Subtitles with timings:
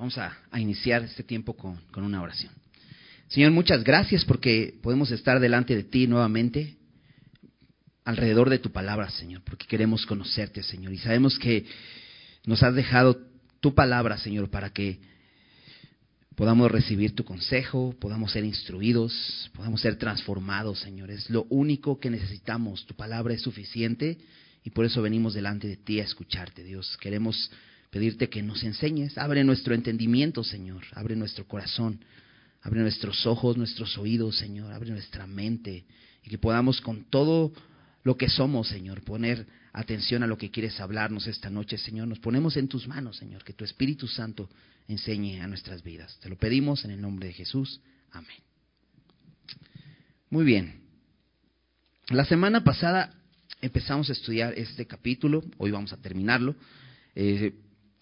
[0.00, 2.54] Vamos a, iniciar este tiempo con, con una oración.
[3.28, 6.78] Señor, muchas gracias porque podemos estar delante de ti nuevamente,
[8.06, 10.94] alrededor de tu palabra, Señor, porque queremos conocerte, Señor.
[10.94, 11.66] Y sabemos que
[12.46, 13.20] nos has dejado
[13.60, 15.00] tu palabra, Señor, para que
[16.34, 21.10] podamos recibir tu consejo, podamos ser instruidos, podamos ser transformados, Señor.
[21.10, 22.86] Es lo único que necesitamos.
[22.86, 24.16] Tu palabra es suficiente
[24.64, 26.96] y por eso venimos delante de ti a escucharte, Dios.
[27.02, 27.50] Queremos
[27.90, 29.18] pedirte que nos enseñes.
[29.18, 30.84] Abre nuestro entendimiento, Señor.
[30.92, 32.00] Abre nuestro corazón.
[32.62, 34.72] Abre nuestros ojos, nuestros oídos, Señor.
[34.72, 35.84] Abre nuestra mente.
[36.24, 37.52] Y que podamos con todo
[38.04, 42.08] lo que somos, Señor, poner atención a lo que quieres hablarnos esta noche, Señor.
[42.08, 43.44] Nos ponemos en tus manos, Señor.
[43.44, 44.48] Que tu Espíritu Santo
[44.88, 46.18] enseñe a nuestras vidas.
[46.20, 47.80] Te lo pedimos en el nombre de Jesús.
[48.12, 48.38] Amén.
[50.30, 50.80] Muy bien.
[52.08, 53.14] La semana pasada
[53.60, 55.44] empezamos a estudiar este capítulo.
[55.58, 56.56] Hoy vamos a terminarlo.
[57.14, 57.52] Eh,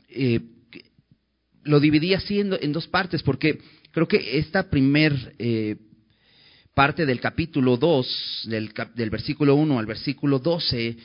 [0.08, 0.40] eh,
[1.64, 3.58] lo dividí así en, dos partes porque
[3.90, 5.76] creo que esta primer eh,
[6.74, 10.96] parte del capítulo 2, del, versículo 1 al versículo 12,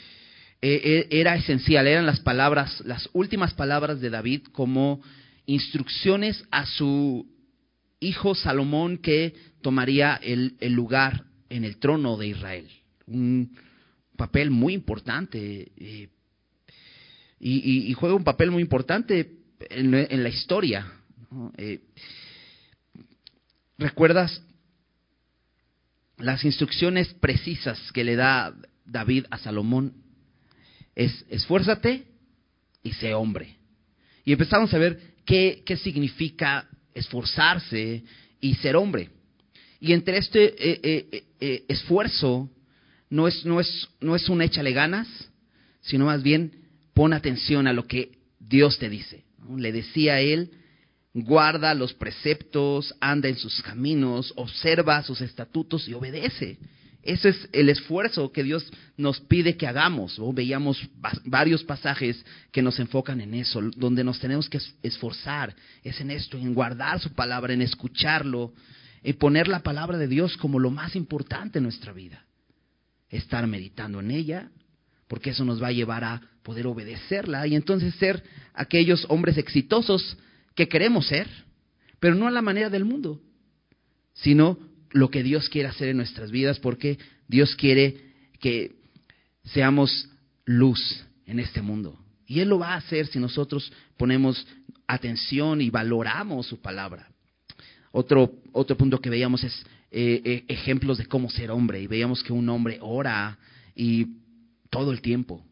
[0.61, 5.01] eh, era esencial, eran las palabras, las últimas palabras de David como
[5.45, 7.27] instrucciones a su
[7.99, 12.69] hijo Salomón que tomaría el, el lugar en el trono de Israel.
[13.07, 13.57] Un
[14.15, 15.71] papel muy importante
[17.45, 20.89] y, juega un papel muy importante en, la historia.
[21.57, 21.81] Eh,
[23.77, 24.41] ¿Recuerdas
[26.17, 28.55] las instrucciones precisas que le da
[28.85, 29.93] David a Salomón?
[30.95, 32.05] Es esfuérzate
[32.81, 33.57] y sé hombre.
[34.23, 38.03] Y empezamos a ver qué, qué significa esforzarse
[38.39, 39.09] y ser hombre.
[39.81, 42.49] Y entre este eh, eh, esfuerzo
[43.09, 45.09] no es, no, es, no es un échale ganas,
[45.81, 46.62] sino más bien
[46.93, 49.23] pon atención a lo que Dios te dice.
[49.57, 50.51] Le decía a él,
[51.13, 56.57] guarda los preceptos, anda en sus caminos, observa sus estatutos y obedece.
[57.03, 60.17] Ese es el esfuerzo que Dios nos pide que hagamos.
[60.33, 60.81] Veíamos
[61.25, 65.53] varios pasajes que nos enfocan en eso, donde nos tenemos que esforzar.
[65.83, 68.53] Es en esto, en guardar su palabra, en escucharlo,
[69.03, 72.25] en poner la palabra de Dios como lo más importante en nuestra vida.
[73.09, 74.49] Estar meditando en ella,
[75.09, 78.23] porque eso nos va a llevar a poder obedecerla y entonces ser
[78.53, 80.17] aquellos hombres exitosos
[80.55, 81.27] que queremos ser,
[81.99, 83.21] pero no a la manera del mundo,
[84.13, 84.59] sino
[84.91, 87.97] lo que Dios quiere hacer en nuestras vidas, porque Dios quiere
[88.39, 88.75] que
[89.45, 90.09] seamos
[90.45, 91.97] luz en este mundo.
[92.27, 94.45] Y Él lo va a hacer si nosotros ponemos
[94.87, 97.09] atención y valoramos su palabra.
[97.91, 101.81] Otro, otro punto que veíamos es eh, eh, ejemplos de cómo ser hombre.
[101.81, 103.37] Y veíamos que un hombre ora
[103.75, 104.07] y
[104.69, 105.45] todo el tiempo.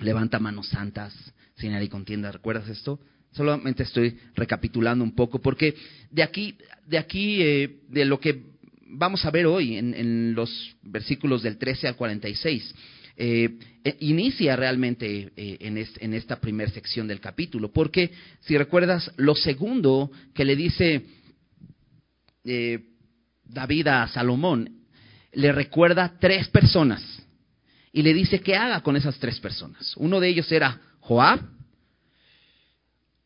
[0.00, 1.14] Levanta manos santas,
[1.56, 2.32] sin y contienda.
[2.32, 3.00] ¿Recuerdas esto?
[3.32, 5.74] Solamente estoy recapitulando un poco, porque
[6.10, 6.56] de aquí,
[6.86, 8.54] de aquí, eh, de lo que
[8.96, 12.74] vamos a ver hoy en, los versículos del 13 al 46,
[13.16, 13.48] eh,
[13.84, 19.34] eh, inicia realmente eh, en, en, esta primera sección del capítulo, porque si recuerdas, lo
[19.34, 21.02] segundo que le dice
[23.44, 24.68] David a Salomón,
[25.32, 27.13] le recuerda tres personas
[27.94, 29.96] y le dice que haga con esas tres personas.
[29.96, 31.40] Uno de ellos era Joab,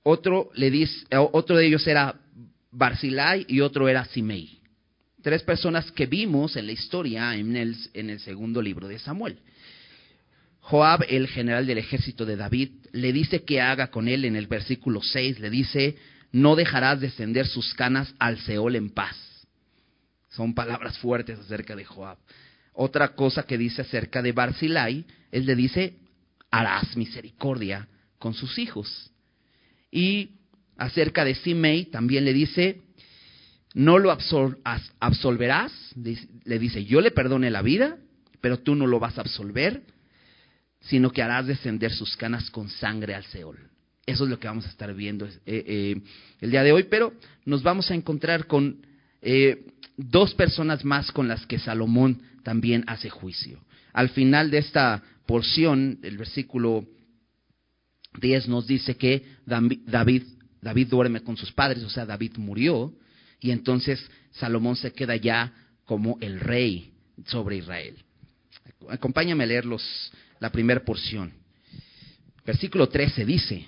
[0.03, 2.15] otro, le dice, otro de ellos era
[2.71, 4.61] Barzilai y otro era Simei.
[5.23, 9.39] Tres personas que vimos en la historia en el, en el segundo libro de Samuel.
[10.61, 14.49] Joab, el general del ejército de David, le dice que haga con él en el
[14.49, 15.97] versículo 6, le dice,
[16.31, 19.17] no dejarás descender sus canas al Seol en paz.
[20.29, 22.19] Son palabras fuertes acerca de Joab.
[22.81, 25.97] Otra cosa que dice acerca de Barzilai es le dice,
[26.49, 27.89] harás misericordia
[28.21, 29.11] con sus hijos.
[29.91, 30.37] Y
[30.77, 32.83] acerca de Simei también le dice,
[33.75, 37.99] no lo absolverás, le dice, yo le perdone la vida,
[38.41, 39.83] pero tú no lo vas a absolver,
[40.81, 43.59] sino que harás descender sus canas con sangre al Seol.
[44.07, 46.01] Eso es lo que vamos a estar viendo eh, eh,
[46.41, 47.13] el día de hoy, pero
[47.45, 48.87] nos vamos a encontrar con
[49.23, 49.67] eh,
[49.97, 53.61] dos personas más con las que Salomón también hace juicio.
[53.93, 56.87] Al final de esta porción, el versículo
[58.21, 60.23] 10 nos dice que David,
[60.61, 62.93] David duerme con sus padres, o sea, David murió,
[63.41, 65.53] y entonces Salomón se queda ya
[65.85, 66.93] como el rey
[67.27, 67.97] sobre Israel.
[68.89, 69.65] Acompáñame a leer
[70.41, 71.33] la primera porción.
[72.45, 73.67] Versículo 13 dice,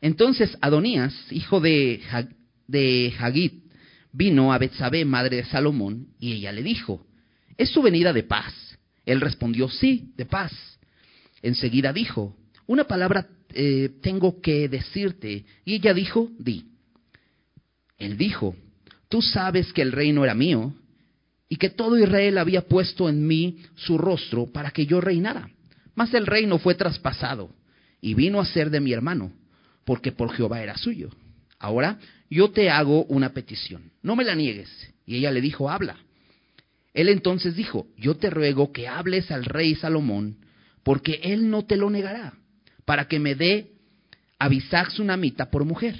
[0.00, 2.02] entonces Adonías, hijo de,
[2.66, 3.63] de Hagit,
[4.14, 7.04] vino a Betsabé, madre de Salomón, y ella le dijo,
[7.58, 8.54] ¿es su venida de paz?
[9.04, 10.52] Él respondió, sí, de paz.
[11.42, 12.34] Enseguida dijo,
[12.66, 15.44] una palabra eh, tengo que decirte.
[15.64, 16.64] Y ella dijo, di.
[17.98, 18.56] Él dijo,
[19.08, 20.72] tú sabes que el reino era mío
[21.48, 25.50] y que todo Israel había puesto en mí su rostro para que yo reinara.
[25.94, 27.50] Mas el reino fue traspasado
[28.00, 29.32] y vino a ser de mi hermano,
[29.84, 31.10] porque por Jehová era suyo.
[31.64, 34.68] Ahora yo te hago una petición, no me la niegues.
[35.06, 35.96] Y ella le dijo, habla.
[36.92, 40.36] Él entonces dijo, yo te ruego que hables al rey Salomón,
[40.82, 42.34] porque él no te lo negará,
[42.84, 43.72] para que me dé
[44.38, 44.50] a
[44.98, 45.96] una mitad por mujer.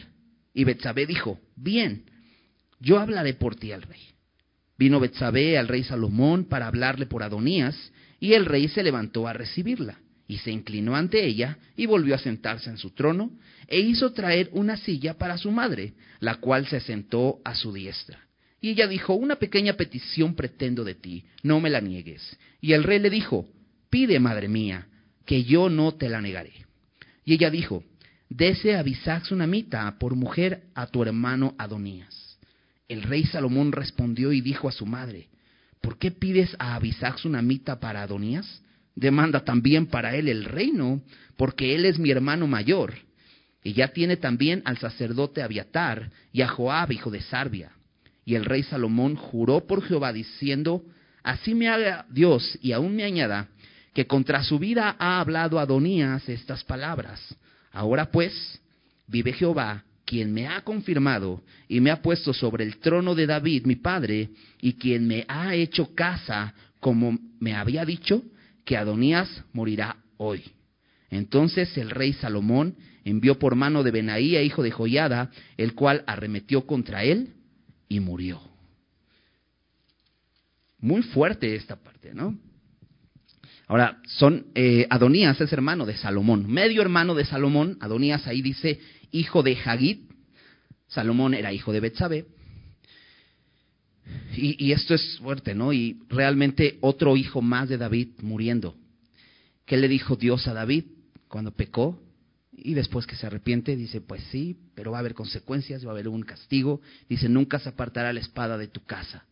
[0.53, 2.05] Y Betsabé dijo, bien,
[2.79, 4.03] yo hablaré por ti al rey.
[4.77, 9.33] Vino Betsabé al rey Salomón para hablarle por Adonías, y el rey se levantó a
[9.33, 13.31] recibirla, y se inclinó ante ella, y volvió a sentarse en su trono,
[13.69, 18.19] e hizo traer una silla para su madre, la cual se sentó a su diestra.
[18.61, 22.39] Y ella dijo, una pequeña petición pretendo de ti, no me la niegues.
[22.61, 23.47] Y el rey le dijo,
[23.91, 24.87] pide, madre mía,
[25.27, 26.53] que yo no te la negaré.
[27.25, 27.85] Y ella dijo,
[28.29, 28.85] dese a
[29.31, 32.39] una mitad por mujer a tu hermano Adonías.
[32.89, 35.29] El rey Salomón respondió y dijo a su madre,
[35.81, 38.63] ¿por qué pides a Abisax una mitad para Adonías?
[38.95, 41.03] Demanda también para él el reino,
[41.37, 42.95] porque él es mi hermano mayor.
[43.63, 47.73] Y ya tiene también al sacerdote Abiatar y a Joab, hijo de Sarbia.
[48.25, 50.83] Y el rey Salomón juró por Jehová diciendo,
[51.23, 53.49] así me haga Dios y aún me añada,
[53.93, 57.21] que contra su vida ha hablado Adonías estas palabras.
[57.73, 58.61] Ahora pues,
[59.07, 63.67] vive Jehová, quien me ha confirmado y me ha puesto sobre el trono de David,
[63.67, 64.31] mi padre,
[64.61, 68.23] y quien me ha hecho casa, como me había dicho,
[68.65, 70.43] que Adonías morirá hoy.
[71.11, 76.67] Entonces el rey Salomón envió por mano de Benaía, hijo de Joyada, el cual arremetió
[76.67, 77.35] contra él
[77.89, 78.41] y murió.
[80.79, 82.39] Muy fuerte esta parte, ¿no?
[83.67, 88.81] Ahora, son, eh, Adonías es hermano de Salomón, medio hermano de Salomón, Adonías ahí dice
[89.11, 90.11] hijo de Hagit,
[90.89, 92.27] Salomón era hijo de Betsabé,
[94.37, 95.73] y, y, esto es fuerte, ¿no?
[95.73, 98.77] Y realmente otro hijo más de David muriendo.
[99.65, 100.85] ¿Qué le dijo Dios a David
[101.29, 102.01] cuando pecó?
[102.57, 105.93] Y después que se arrepiente, dice, pues sí, pero va a haber consecuencias, va a
[105.93, 106.81] haber un castigo.
[107.09, 109.25] Dice, nunca se apartará la espada de tu casa.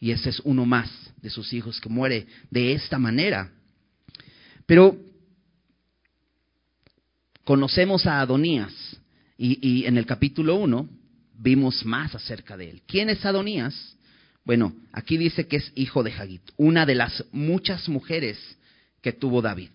[0.00, 0.90] Y ese es uno más
[1.20, 3.50] de sus hijos que muere de esta manera.
[4.66, 4.96] Pero
[7.44, 8.74] conocemos a Adonías
[9.36, 10.88] y, en el capítulo 1
[11.38, 12.82] vimos más acerca de él.
[12.86, 13.96] ¿Quién es Adonías?
[14.48, 18.38] Bueno, aquí dice que es hijo de Hagit, una de las muchas mujeres
[19.02, 19.68] que tuvo David.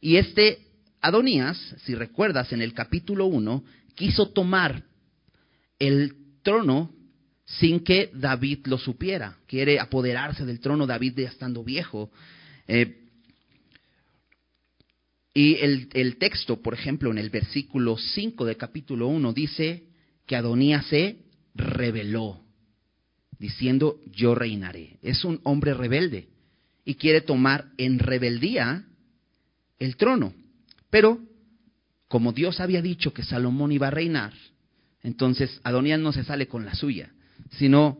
[0.00, 0.58] Y este
[1.00, 3.62] Adonías, si recuerdas, en el capítulo 1,
[3.94, 4.82] quiso tomar
[5.78, 6.92] el trono
[7.46, 9.38] sin que David lo supiera.
[9.46, 12.10] Quiere apoderarse del trono David ya estando viejo.
[12.66, 13.04] Eh,
[15.32, 19.84] y el, texto, por ejemplo, en el versículo 5 del capítulo 1 dice
[20.26, 21.18] que Adonías se
[21.54, 22.40] rebeló,
[23.42, 24.98] diciendo yo reinaré.
[25.02, 26.28] Es un hombre rebelde
[26.84, 28.84] y quiere tomar en rebeldía
[29.80, 30.32] el trono.
[30.90, 31.18] Pero,
[32.06, 34.32] como Dios había dicho que Salomón iba a reinar,
[35.02, 37.10] entonces Adonías no se sale con la suya,
[37.58, 37.98] sino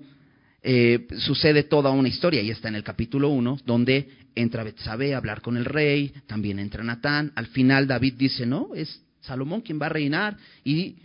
[0.62, 5.16] eh, sucede toda una historia, y está en el capítulo 1, donde entra Betsabé a
[5.16, 9.80] hablar con el rey, también entra Natán, al final David dice, no, es Salomón quien
[9.82, 10.98] va a reinar, y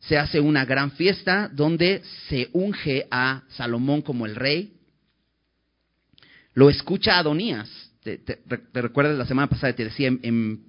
[0.00, 4.74] se hace una gran fiesta donde se unge a Salomón como el rey,
[6.54, 7.70] lo escucha Adonías,
[8.02, 8.40] te,
[8.72, 10.68] recuerdas la semana pasada, te decía en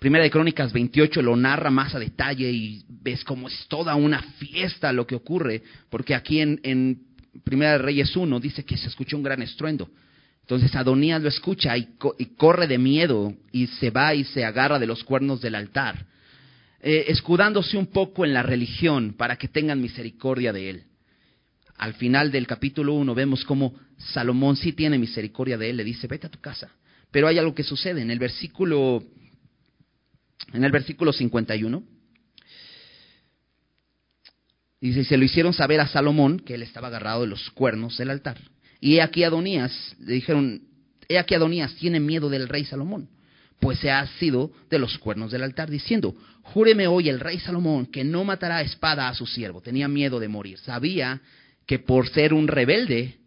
[0.00, 4.22] Primera de Crónicas 28 lo narra más a detalle y ves cómo es toda una
[4.38, 7.02] fiesta lo que ocurre, porque aquí en,
[7.44, 9.90] Primera de Reyes 1 dice que se escuchó un gran estruendo.
[10.40, 11.96] Entonces Adonías lo escucha y,
[12.36, 16.06] corre de miedo y se va y se agarra de los cuernos del altar,
[16.82, 20.84] eh, escudándose un poco en la religión para que tengan misericordia de él.
[21.76, 26.06] Al final del capítulo 1 vemos cómo Salomón sí tiene misericordia de él, le dice,
[26.06, 26.70] vete a tu casa.
[27.10, 28.02] Pero hay algo que sucede.
[28.02, 29.02] En el versículo
[30.52, 31.82] en el versículo 51.
[34.80, 38.10] Dice, se lo hicieron saber a Salomón, que él estaba agarrado de los cuernos del
[38.10, 38.38] altar.
[38.80, 40.62] Y he aquí Adonías, le dijeron,
[41.08, 43.08] he aquí Adonías tiene miedo del rey Salomón,
[43.60, 47.86] pues se ha sido de los cuernos del altar, diciendo, júreme hoy el rey Salomón
[47.86, 49.60] que no matará espada a su siervo.
[49.60, 50.58] Tenía miedo de morir.
[50.58, 51.20] Sabía
[51.66, 53.18] que por ser un rebelde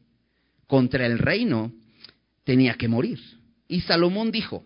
[0.66, 1.72] contra el reino,
[2.44, 3.20] tenía que morir.
[3.68, 4.64] Y Salomón dijo,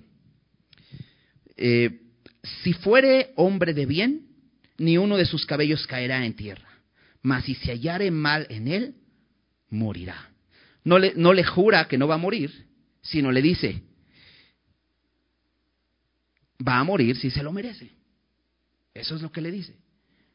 [1.58, 2.00] eh,
[2.64, 4.28] si fuere hombre de bien,
[4.78, 6.68] ni uno de sus cabellos caerá en tierra.
[7.22, 8.96] Mas si se hallare mal en él,
[9.70, 10.30] morirá.
[10.86, 12.68] No le, no le jura que no va a morir,
[13.02, 13.84] sino le dice,
[16.66, 17.92] va a morir si se lo merece.
[18.94, 19.78] Eso es lo que le dice.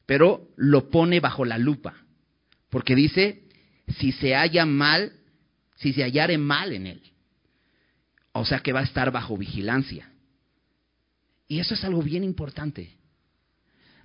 [0.07, 1.95] Pero lo pone bajo la lupa,
[2.71, 3.49] porque dice,
[3.99, 5.13] si se halla mal,
[5.77, 7.03] si se hallare mal en él.
[8.33, 10.11] O sea que va a estar bajo vigilancia.
[11.49, 12.97] Y eso es algo bien importante,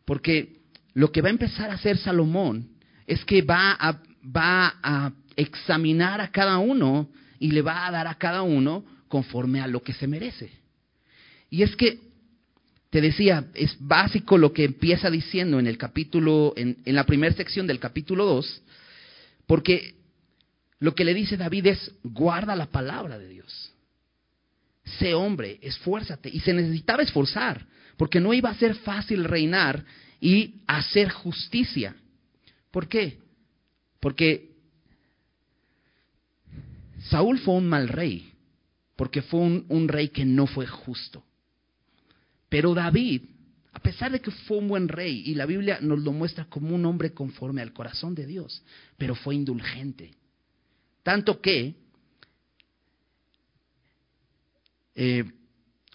[0.05, 0.57] porque
[0.93, 2.71] lo que va a empezar a hacer Salomón
[3.05, 8.41] es que va a, examinar a cada uno y le va a dar a cada
[8.41, 10.51] uno conforme a lo que se merece.
[11.51, 11.99] Y es que,
[12.97, 17.67] te decía, es básico lo que empieza diciendo en el capítulo, en, la primera sección
[17.67, 18.63] del capítulo 2,
[19.45, 19.93] porque
[20.79, 23.71] lo que le dice David es, guarda la palabra de Dios.
[24.97, 26.31] Sé hombre, esfuérzate.
[26.33, 29.85] Y se necesitaba esforzar, porque no iba a ser fácil reinar
[30.19, 31.95] y hacer justicia.
[32.71, 33.19] ¿Por qué?
[33.99, 34.55] Porque
[37.11, 38.33] Saúl fue un mal rey,
[38.95, 41.23] porque fue un, rey que no fue justo.
[42.49, 43.23] Pero David,
[43.73, 46.73] a pesar de que fue un buen rey, y la Biblia nos lo muestra como
[46.73, 48.63] un hombre conforme al corazón de Dios,
[48.97, 50.11] pero fue indulgente.
[51.03, 51.75] Tanto que
[54.95, 55.23] eh,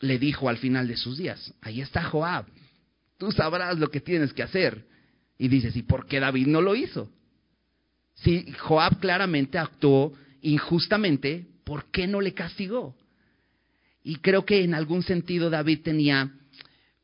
[0.01, 2.47] le dijo al final de sus días, ahí está Joab,
[3.19, 4.87] tú sabrás lo que tienes que hacer.
[5.39, 7.11] Y dices, ¿y por qué David no lo hizo?
[8.15, 12.95] Si Joab claramente actuó injustamente, ¿por qué no le castigó?
[14.05, 16.33] Y creo que en algún sentido David tenía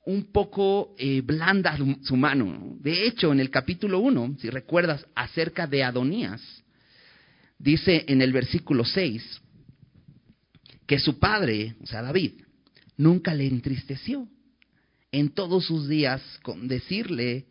[0.08, 2.78] un poco eh, blanda su mano.
[2.80, 6.40] De hecho, en el capítulo 1, si recuerdas acerca de Adonías,
[7.58, 9.42] dice en el versículo 6
[10.86, 12.40] que su padre, o sea, David,
[12.96, 14.26] nunca le entristeció
[15.12, 17.44] en todos sus días con decirle,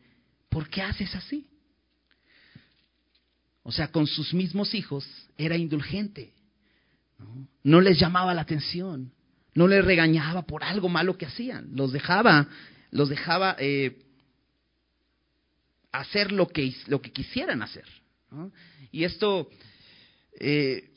[0.49, 1.45] ¿por qué haces así?
[3.61, 6.33] O sea, con sus mismos hijos era indulgente.
[7.61, 9.11] No, les llamaba la atención.
[9.57, 11.69] No les regañaba por algo malo que hacían.
[11.73, 12.47] Los dejaba,
[12.91, 13.97] los dejaba eh,
[15.91, 17.85] hacer lo que, lo que quisieran hacer.
[18.91, 19.49] Y esto
[20.39, 20.91] eh,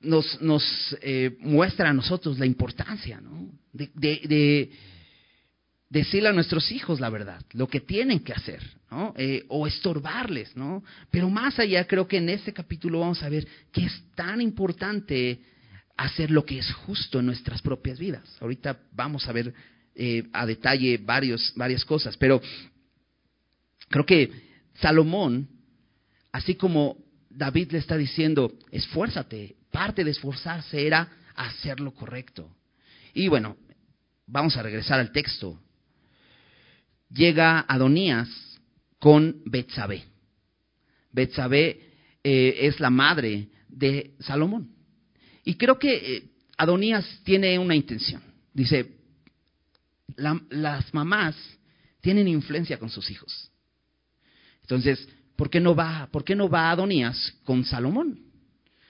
[0.00, 0.64] nos, nos
[1.02, 3.22] eh, muestra a nosotros la importancia
[3.72, 4.70] de, de
[5.90, 9.12] decirle a nuestros hijos la verdad, lo que tienen que hacer, ¿no?
[9.16, 10.82] Eh, o estorbarles, ¿no?
[11.10, 15.40] Pero más allá, creo que en este capítulo vamos a ver que es tan importante
[16.04, 18.24] hacer lo que es justo en nuestras propias vidas.
[18.40, 19.52] Ahorita vamos a ver
[19.94, 22.40] eh, a detalle varias cosas, pero
[23.88, 24.30] creo que
[24.74, 25.48] Salomón,
[26.32, 26.96] así como
[27.28, 32.50] David le está diciendo, esfuérzate, parte de esforzarse era hacer lo correcto.
[33.12, 33.56] Y bueno,
[34.26, 35.60] vamos a regresar al texto
[37.10, 38.28] llega Adonías
[38.98, 40.04] con Betsabé.
[41.12, 41.80] Betsabé
[42.22, 44.79] eh, es la madre de Salomón.
[45.44, 46.22] Y creo que eh,
[46.56, 48.22] Adonías tiene una intención.
[48.52, 48.96] Dice,
[50.16, 51.36] las mamás
[52.00, 53.50] tienen influencia con sus hijos.
[54.62, 58.20] Entonces, ¿por qué no va, por qué no va Adonías con Salomón?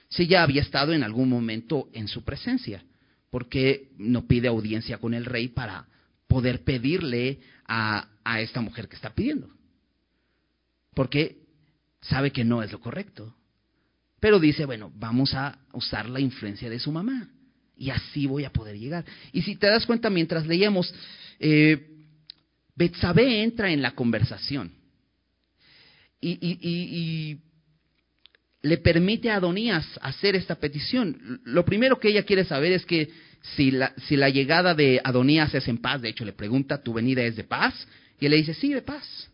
[0.09, 2.83] Si ya había estado en algún momento en su presencia,
[3.29, 5.87] ¿por qué no pide audiencia con el rey para
[6.31, 8.07] poder pedirle a,
[8.39, 9.49] esta mujer que está pidiendo.
[10.93, 11.39] Porque
[12.01, 13.35] sabe que no es lo correcto.
[14.21, 17.27] Pero dice, bueno, vamos a usar la influencia de su mamá.
[17.75, 19.03] Y así voy a poder llegar.
[19.33, 20.93] Y si te das cuenta, mientras leíamos,
[21.39, 21.87] eh,
[23.17, 24.71] entra en la conversación.
[26.21, 27.39] Y, y,
[28.61, 31.41] le permite a Adonías hacer esta petición.
[31.43, 33.09] Lo primero que ella quiere saber es que
[33.55, 35.99] si la, si la llegada de Adonías es en paz.
[35.99, 37.87] De hecho, le pregunta, ¿tu venida es de paz?
[38.19, 39.31] Y él le dice, sí, de paz.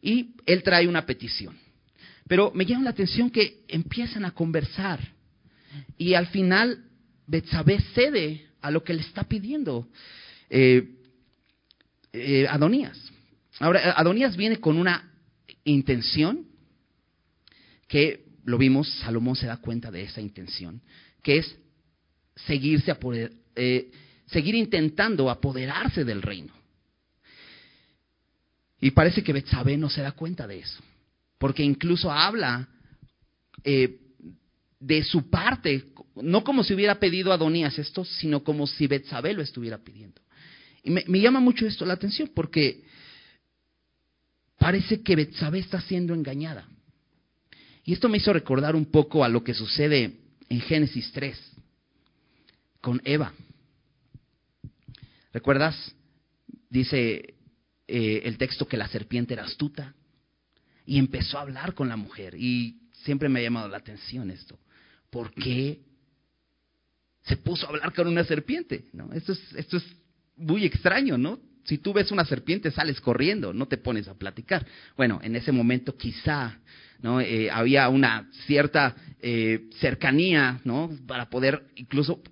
[0.00, 1.58] Y él trae una petición.
[2.26, 5.00] Pero me llama la atención que empiezan a conversar.
[5.98, 6.84] Y al final,
[7.26, 9.88] Betsabé cede a lo que le está pidiendo
[10.48, 10.88] eh,
[12.12, 12.98] eh, Adonías.
[13.58, 15.12] Ahora, Adonías viene con una
[15.64, 16.46] intención
[17.88, 20.80] que lo vimos, Salomón se da cuenta de esa intención,
[21.22, 21.56] que es
[22.36, 22.94] seguirse
[23.56, 23.90] eh,
[24.26, 26.52] seguir intentando apoderarse del reino.
[28.80, 30.82] Y parece que Betsabé no se da cuenta de eso,
[31.44, 32.66] porque incluso habla
[33.62, 33.98] eh,
[34.80, 39.34] de su parte, no como si hubiera pedido a Adonías esto, sino como si Betsabé
[39.34, 40.22] lo estuviera pidiendo.
[40.82, 42.84] Y me, llama mucho esto la atención, porque
[44.56, 46.66] parece que Betsabé está siendo engañada.
[47.84, 50.16] Y esto me hizo recordar un poco a lo que sucede
[50.48, 51.38] en Génesis 3
[52.80, 53.34] con Eva.
[55.30, 55.94] ¿Recuerdas?
[56.70, 57.34] Dice
[57.86, 59.94] eh, el texto que la serpiente era astuta
[60.84, 62.34] y empezó a hablar con la mujer.
[62.36, 64.58] Y siempre me ha llamado la atención esto.
[65.10, 65.80] ¿Por qué
[67.22, 68.84] se puso a hablar con una serpiente?
[68.92, 69.12] ¿No?
[69.12, 69.84] Esto, es, esto es
[70.36, 71.38] muy extraño, ¿no?
[71.64, 74.66] Si tú ves una serpiente, sales corriendo, no te pones a platicar.
[74.96, 76.58] Bueno, en ese momento quizá
[77.04, 77.20] ¿no?
[77.20, 80.90] Eh, había una cierta eh, cercanía, ¿no?
[81.06, 82.22] Para poder incluso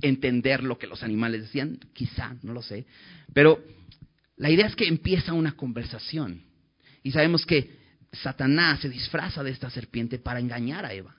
[0.00, 2.86] entender lo que los animales decían, quizá, no lo sé.
[3.34, 3.62] Pero
[4.38, 6.44] la idea es que empieza una conversación.
[7.02, 7.81] Y sabemos que
[8.12, 11.16] Satanás se disfraza de esta serpiente para engañar a Eva.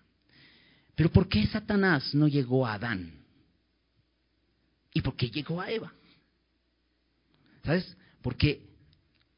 [0.96, 3.12] Pero ¿por qué Satanás no llegó a Adán?
[4.94, 5.92] ¿Y por qué llegó a Eva?
[7.64, 7.98] ¿Sabes?
[8.22, 8.62] Porque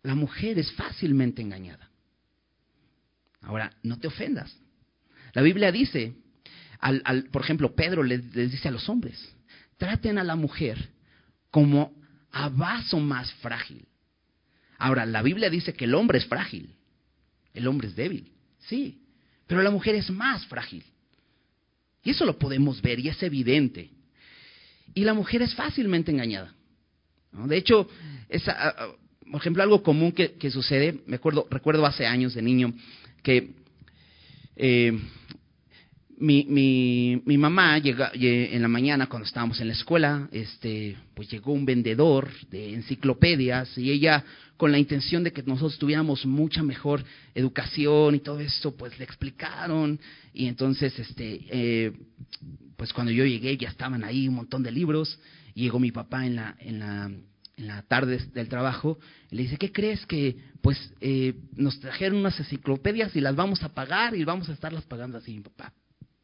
[0.03, 1.89] la mujer es fácilmente engañada.
[3.41, 4.53] Ahora, no te ofendas.
[5.33, 6.15] La Biblia dice,
[6.79, 9.33] al, por ejemplo, Pedro les, dice a los hombres,
[9.77, 10.89] traten a la mujer
[11.51, 11.93] como
[12.31, 13.87] a vaso más frágil.
[14.77, 16.75] Ahora, la Biblia dice que el hombre es frágil,
[17.55, 18.99] el hombre es débil, sí,
[19.47, 20.83] pero la mujer es más frágil.
[22.03, 23.89] Y eso lo podemos ver y es evidente.
[24.93, 26.53] Y la mujer es fácilmente engañada.
[27.31, 27.89] De hecho,
[29.31, 32.73] por ejemplo, algo común que, que, sucede, me acuerdo, recuerdo hace años de niño,
[33.23, 33.53] que
[34.55, 34.97] eh,
[36.17, 41.29] mi, mi, mi, mamá llega, en la mañana cuando estábamos en la escuela, este, pues
[41.29, 44.23] llegó un vendedor de enciclopedias y ella
[44.57, 47.03] con la intención de que nosotros tuviéramos mucha mejor
[47.33, 49.99] educación y todo esto, pues le explicaron
[50.33, 51.91] y entonces, este, eh,
[52.77, 55.19] pues cuando yo llegué ya estaban ahí un montón de libros
[55.53, 57.11] y llegó mi papá en la, en la
[57.57, 62.37] en la tarde del trabajo, le dice, ¿qué crees que pues eh, nos trajeron unas
[62.37, 65.71] enciclopedias y las vamos a pagar y vamos a estarlas pagando así, papá?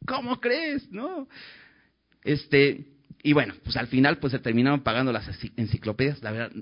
[0.06, 0.90] ¿Cómo crees?
[0.90, 1.28] No.
[2.22, 2.86] Este,
[3.22, 6.52] y bueno, pues al final pues se terminaron pagando las enciclopedias, la verdad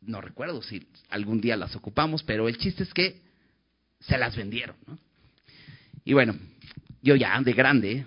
[0.00, 3.22] no recuerdo si algún día las ocupamos, pero el chiste es que
[4.00, 4.98] se las vendieron, ¿no?
[6.04, 6.36] Y bueno,
[7.00, 8.04] yo ya de grande,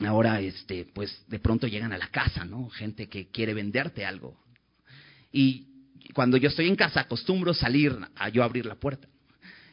[0.00, 4.38] ahora este pues de pronto llegan a la casa no gente que quiere venderte algo
[5.32, 5.66] y
[6.14, 9.08] cuando yo estoy en casa acostumbro salir a yo abrir la puerta.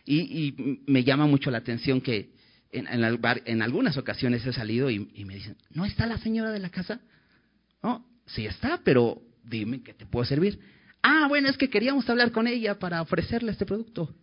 [0.05, 2.32] Y, me llama mucho la atención que
[2.73, 6.99] en, algunas ocasiones he salido y, me dicen, ¿no está la señora de la casa?
[7.81, 10.59] No, sí está, pero dime que te puedo servir.
[11.01, 14.13] Ah, bueno, es que queríamos hablar con ella para ofrecerle este producto.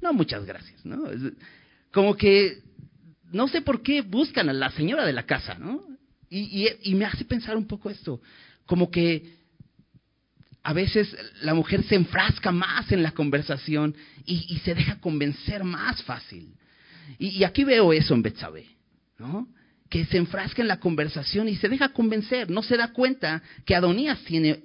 [0.00, 1.04] No, muchas gracias, ¿no?
[1.92, 2.62] Como que
[3.32, 5.82] no sé por qué buscan a la señora de la casa, ¿no?
[6.28, 8.20] Y, y, me hace pensar un poco esto,
[8.66, 9.36] como que
[10.66, 16.02] a veces la mujer se enfrasca más en la conversación y, se deja convencer más
[16.02, 16.52] fácil.
[17.18, 18.66] Y, aquí veo eso en Betsabé,
[19.18, 19.48] ¿no?
[19.88, 23.74] Que se enfrasca en la conversación y se deja convencer, no se da cuenta que
[23.74, 24.64] Adonías tiene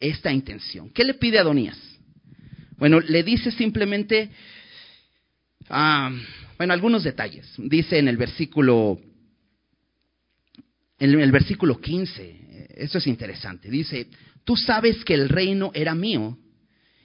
[0.00, 0.90] esta intención.
[0.90, 1.78] ¿Qué le pide Adonías?
[2.76, 4.30] Bueno, le dice simplemente,
[5.68, 6.10] ah,
[6.58, 7.50] bueno, algunos detalles.
[7.56, 9.00] Dice en el versículo,
[10.98, 14.08] en el versículo 15, esto es interesante, dice,
[14.46, 16.38] Tú sabes que el reino era mío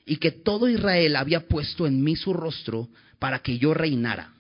[0.05, 4.31] y que todo Israel había puesto en mí su rostro para que yo reinara.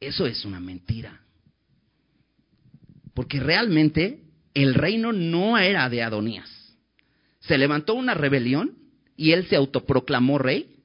[0.00, 1.20] Eso es una mentira.
[3.14, 4.22] Porque realmente
[4.54, 6.50] el reino no era de Adonías.
[7.40, 8.78] Se levantó una rebelión
[9.16, 10.76] y él se autoproclamó rey.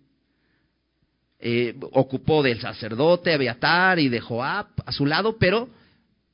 [1.39, 5.69] Eh, ocupó del sacerdote Abiatar y de Joab a su lado, pero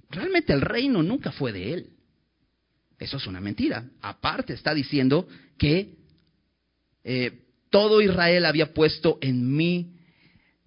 [0.10, 1.90] realmente el reino nunca fue de él.
[2.98, 3.86] Eso es una mentira.
[4.02, 5.96] Aparte está diciendo que
[7.04, 9.96] eh, todo Israel había puesto en mí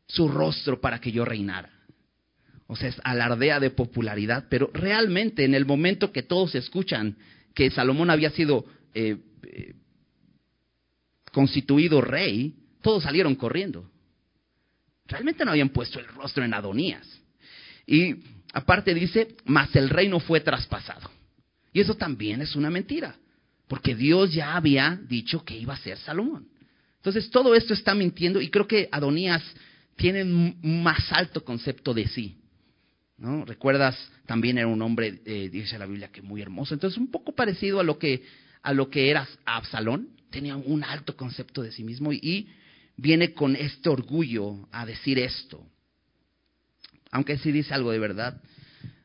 [0.07, 1.74] su rostro para que yo reinara.
[2.67, 7.17] O sea, es alardea de popularidad, pero realmente en el momento que todos escuchan
[7.55, 9.75] que Salomón había sido eh, eh,
[11.31, 13.91] constituido rey, todos salieron corriendo.
[15.07, 17.07] Realmente no habían puesto el rostro en Adonías.
[17.87, 18.17] Y
[18.53, 21.11] aparte dice, mas el reino fue traspasado.
[21.73, 23.17] Y eso también es una mentira,
[23.69, 26.49] porque Dios ya había dicho que iba a ser Salomón.
[26.97, 29.43] Entonces todo esto está mintiendo y creo que Adonías
[29.97, 32.39] tiene un más alto concepto de sí.
[33.17, 33.45] ¿No?
[33.45, 33.97] Recuerdas,
[34.27, 36.75] también era un hombre, eh, dice la Biblia, que muy hermoso.
[36.75, 38.23] Entonces un poco parecido a lo que,
[38.63, 42.49] a lo que era Absalón, tenía un alto concepto de sí mismo y, y
[42.97, 45.65] viene con este orgullo a decir esto.
[47.11, 48.43] Aunque sí dice algo de verdad,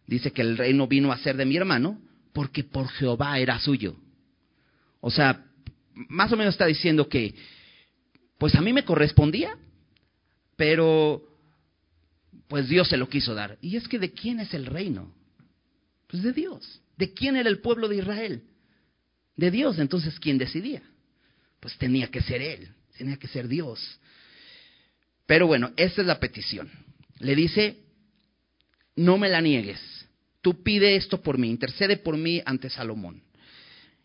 [0.07, 2.01] dice que el reino vino a ser de mi hermano,
[2.33, 3.95] porque por Jehová era suyo.
[5.01, 5.45] O sea,
[5.93, 7.35] más o menos está diciendo que,
[8.37, 9.55] pues a mí me correspondía,
[10.55, 11.28] pero
[12.49, 13.57] pues Dios se lo quiso dar.
[13.61, 15.15] Y es que ¿de quién es el reino?
[16.07, 16.81] Pues de Dios.
[16.97, 18.43] ¿De quién era el pueblo de Israel?
[19.37, 19.79] De Dios.
[19.79, 20.81] Entonces, ¿quién decidía?
[21.61, 23.79] Pues tenía que ser Él, tenía que ser Dios.
[25.25, 26.69] Pero bueno, esa es la petición.
[27.19, 27.77] Le dice,
[28.97, 29.79] no me la niegues
[30.41, 33.21] tú pide esto por mí, intercede por mí ante Salomón.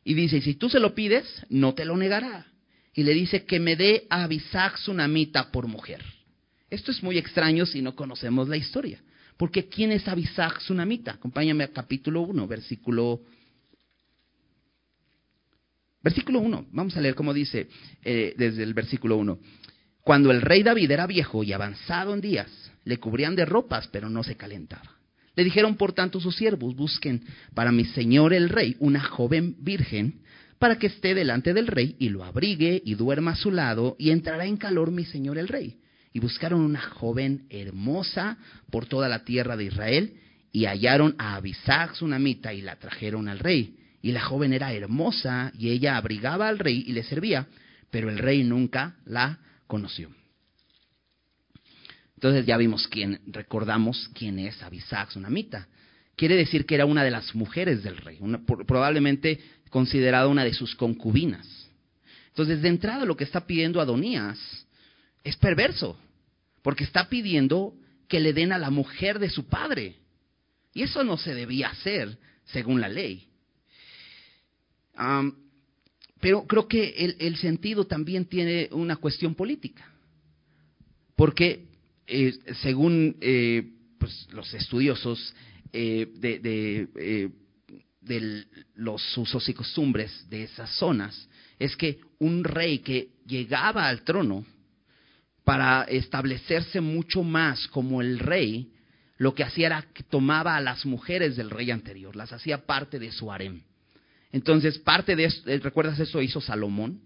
[0.05, 2.47] Y dice, si tú se lo pides, no te lo negará.
[2.93, 6.05] Y le dice que me dé a Abisac Tsunamita por mujer.
[6.75, 8.99] Esto es muy extraño si no conocemos la historia.
[9.37, 11.13] Porque ¿quién es Abisac Tsunamita?
[11.13, 13.21] Acompáñame a capítulo 1, versículo...
[16.03, 17.69] Versículo 1, vamos a leer cómo dice
[18.03, 19.39] eh, desde el versículo 1.
[20.03, 22.51] Cuando el rey David era viejo y avanzado en días,
[22.85, 24.99] le cubrían de ropas, pero no se calentaba.
[25.37, 27.23] Le dijeron, por tanto, sus siervos, busquen
[27.55, 30.23] para mi señor el rey una joven virgen
[30.59, 34.11] para que esté delante del rey y lo abrigue y duerma a su lado y
[34.11, 35.79] entrará en calor mi señor el rey.
[36.15, 38.39] Y buscaron una joven hermosa
[38.71, 40.15] por toda la tierra de Israel
[40.53, 43.77] y hallaron a Abisag sunamita y la trajeron al rey.
[44.01, 47.49] Y la joven era hermosa y ella abrigaba al rey y le servía,
[47.91, 50.09] pero el rey nunca la conoció.
[52.15, 55.67] Entonces ya vimos quién, recordamos quién es Abisag Sunamita.
[56.15, 58.21] Quiere decir que era una de las mujeres del rey,
[58.69, 61.69] probablemente considerada una de sus concubinas.
[62.29, 64.39] Entonces, de entrada lo que está pidiendo Adonías
[65.25, 65.99] es perverso,
[66.65, 67.75] porque está pidiendo
[68.09, 69.97] que le den a la mujer de su padre.
[70.73, 73.29] Y eso no se debía hacer según la ley.
[76.21, 79.87] pero creo que el, sentido también tiene una cuestión política.
[81.15, 81.67] Porque
[82.07, 85.35] eh, según eh, pues, los estudiosos
[85.71, 86.39] eh, de,
[88.01, 88.47] de,
[88.77, 94.47] los usos y costumbres de esas zonas, es que un rey que llegaba al trono
[95.45, 98.73] para establecerse mucho más como el rey,
[99.19, 102.99] lo que hacía era que tomaba a las mujeres del rey anterior, las hacía parte
[102.99, 103.63] de su harem.
[104.33, 107.01] Entonces, parte de eso, ¿recuerdas eso hizo Salomón?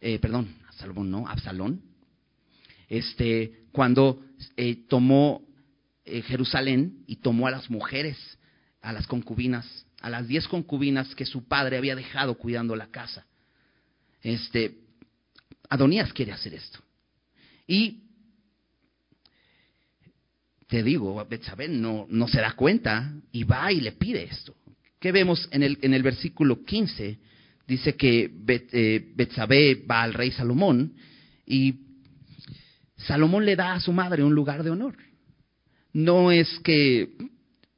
[0.00, 1.90] perdón, Salomón no, Absalón
[2.90, 4.20] este, cuando
[4.56, 5.42] eh, tomó
[6.04, 8.18] eh, Jerusalén y tomó a las mujeres,
[8.82, 13.24] a las concubinas, a las diez concubinas que su padre había dejado cuidando la casa.
[14.22, 14.76] Este,
[15.70, 16.80] Adonías quiere hacer esto.
[17.70, 18.00] Y
[20.66, 24.56] te digo, Betsabé no, se da cuenta y va y le pide esto.
[24.98, 27.16] ¿Qué vemos en el, en el versículo 15?
[27.68, 28.28] Dice que
[28.72, 30.94] eh, Betsabé va al rey Salomón
[31.46, 31.76] y
[32.96, 34.96] Salomón le da a su madre un lugar de honor.
[35.92, 37.10] No es que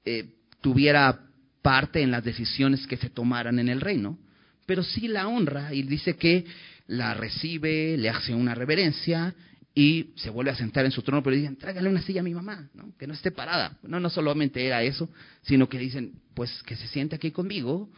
[0.07, 0.25] eh,
[0.63, 1.21] tuviera
[1.61, 4.19] parte en las decisiones que se tomaran en el reino,
[4.65, 6.47] pero sí la honra y dice que
[6.87, 9.35] la recibe, le hace una reverencia
[9.75, 12.35] y se vuelve a sentar en su trono, pero dicen, tráigale una silla a mi
[12.35, 12.93] mamá, ¿no?
[12.99, 13.79] que no esté parada.
[13.83, 15.09] No, no solamente era eso,
[15.43, 17.89] sino que dicen, pues que se siente aquí conmigo,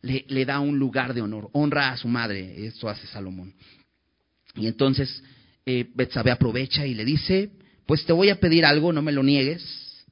[0.00, 3.52] le, le da un lugar de honor, honra a su madre, esto hace Salomón.
[4.54, 5.22] Y entonces
[5.66, 7.50] eh, Betsabe aprovecha y le dice,
[7.84, 10.06] pues te voy a pedir algo, no me lo niegues.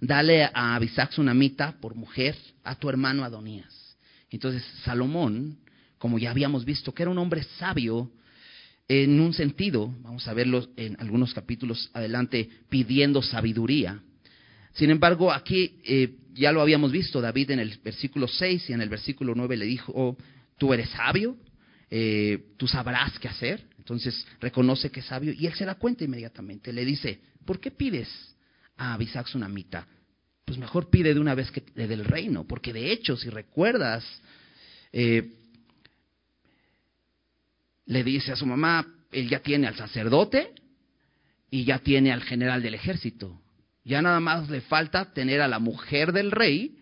[0.00, 3.96] Dale a Abisac Sunamita por mujer a tu hermano Adonías.
[4.30, 5.58] Entonces Salomón,
[5.98, 8.10] como ya habíamos visto, que era un hombre sabio
[9.00, 14.02] en un sentido, vamos a verlo en algunos capítulos adelante, pidiendo sabiduría.
[14.74, 18.82] Sin embargo, aquí eh, ya lo habíamos visto, David en el versículo 6 y en
[18.82, 20.16] el versículo 9 le dijo, oh,
[20.58, 21.38] tú eres sabio,
[21.90, 23.64] eh, tú sabrás qué hacer.
[23.78, 26.70] Entonces reconoce que es sabio y él se da cuenta inmediatamente.
[26.70, 28.08] Le dice, ¿por qué pides
[28.76, 29.86] a Abisac Sunamita?
[30.44, 34.04] Pues mejor pide de una vez que le del reino, porque de hecho, si recuerdas,
[34.92, 35.32] eh,
[37.86, 40.52] le dice a su mamá, él ya tiene al sacerdote
[41.50, 43.40] y ya tiene al general del ejército.
[43.84, 46.78] Ya nada más le falta tener a la mujer del rey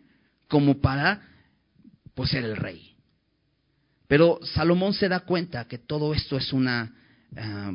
[0.48, 1.22] como para
[2.14, 2.94] pues, ser el rey.
[4.06, 6.92] Pero Salomón se da cuenta que todo esto es una,
[7.36, 7.72] ah,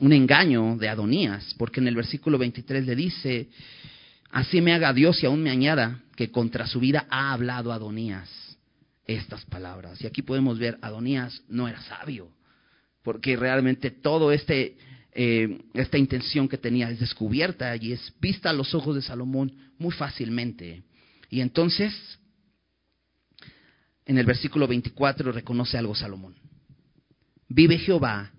[0.00, 3.48] un engaño de Adonías, porque en el versículo 23 le dice,
[4.30, 8.28] así me haga Dios y aún me añada que contra su vida ha hablado Adonías
[9.06, 10.00] estas palabras.
[10.02, 12.30] Y aquí podemos ver, Adonías no era sabio,
[13.08, 14.76] porque realmente todo este,
[15.14, 19.50] eh, esta intención que tenía es descubierta y es vista a los ojos de Salomón
[19.78, 20.82] muy fácilmente.
[21.30, 21.94] Y entonces
[24.04, 26.34] en el versículo 24 reconoce algo Salomón.
[27.48, 28.30] Vive Jehová,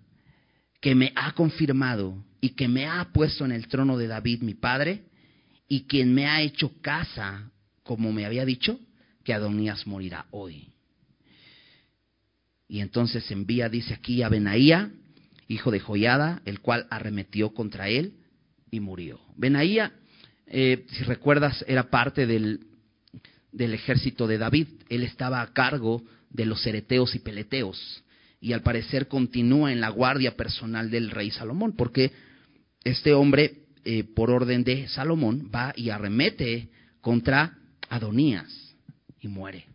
[0.80, 4.54] que me ha confirmado y que me ha puesto en el trono de David mi
[4.54, 5.06] padre,
[5.68, 7.50] y quien me ha hecho casa,
[7.82, 8.80] como me había dicho,
[9.24, 10.68] que Adonías morirá hoy.
[12.70, 14.92] Y entonces envía, dice aquí, a Benaía,
[15.50, 18.14] hijo de Joyada, el cual arremetió contra él
[18.72, 19.20] y murió.
[19.36, 19.92] Benaía,
[20.48, 22.62] eh, si recuerdas, era parte del
[23.52, 24.68] del ejército de David.
[24.90, 28.04] Él estaba a cargo de los cereteos y peleteos
[28.42, 32.12] y al parecer continúa en la guardia personal del rey Salomón, porque
[32.84, 36.70] este hombre, eh, por orden de Salomón, va y arremete
[37.02, 37.58] contra
[37.90, 38.76] Adonías
[39.20, 39.66] y muere.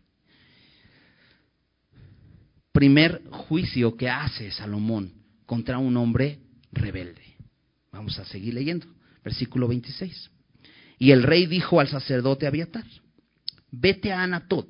[2.75, 5.13] Primer juicio que hace Salomón
[5.45, 6.39] contra un hombre
[6.73, 7.21] rebelde.
[7.89, 8.85] Vamos a seguir leyendo.
[9.23, 10.29] Versículo 26.
[10.99, 12.83] Y el rey dijo al sacerdote Abiatar,
[13.71, 14.67] vete a Anatot,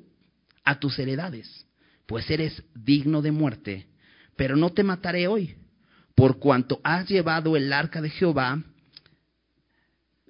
[0.62, 1.66] a tus heredades,
[2.06, 3.88] pues eres digno de muerte,
[4.36, 5.56] pero no te mataré hoy,
[6.14, 8.62] por cuanto has llevado el arca de Jehová,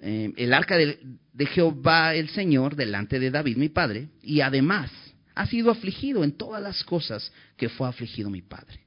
[0.00, 0.98] eh, el arca de,
[1.34, 4.90] de Jehová el Señor delante de David mi padre, y además
[5.36, 8.80] has sido afligido en todas las cosas que fue afligido mi padre.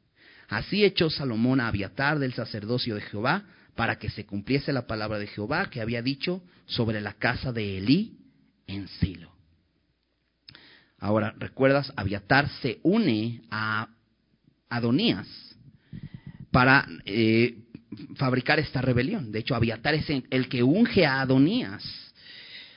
[0.49, 5.19] Así echó Salomón a Abiatar del sacerdocio de Jehová, para que se cumpliese la palabra
[5.19, 8.17] de Jehová que había dicho sobre la casa de Elí
[8.67, 9.31] en Silo.
[10.97, 11.93] Ahora, ¿recuerdas?
[11.95, 13.87] Abiatar se une a
[14.69, 15.27] Adonías
[16.51, 17.57] para eh,
[18.15, 19.31] fabricar esta rebelión.
[19.31, 21.83] De hecho, Abiatar es el que unge a Adonías.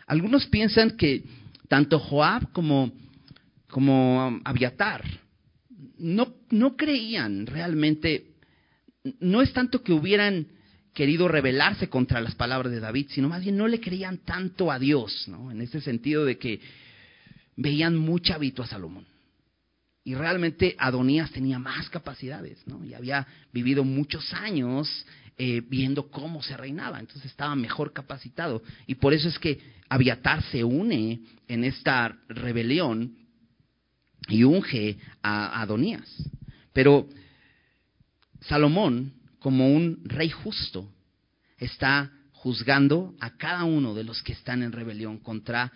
[0.06, 1.24] Algunos piensan que
[1.68, 2.92] tanto Joab como,
[3.72, 5.02] como Abiatar
[5.96, 8.34] no, no creían realmente,
[9.18, 10.46] no es tanto que hubieran
[10.92, 14.78] querido rebelarse contra las palabras de David, sino más bien no le creían tanto a
[14.78, 15.50] Dios, ¿no?
[15.50, 16.60] En ese sentido de que
[17.56, 19.06] veían mucho hábito a Salomón.
[20.04, 22.84] Y realmente Adonías tenía más capacidades, ¿no?
[22.84, 25.06] Y había vivido muchos años
[25.38, 28.62] eh, viendo cómo se reinaba, entonces estaba mejor capacitado.
[28.86, 29.58] Y por eso es que
[29.88, 33.21] Abiatar se une en esta rebelión
[34.28, 36.08] y unge a Adonías.
[36.72, 37.08] Pero
[38.40, 40.88] Salomón como un rey justo,
[41.58, 45.72] está juzgando a cada uno de los que están en rebelión contra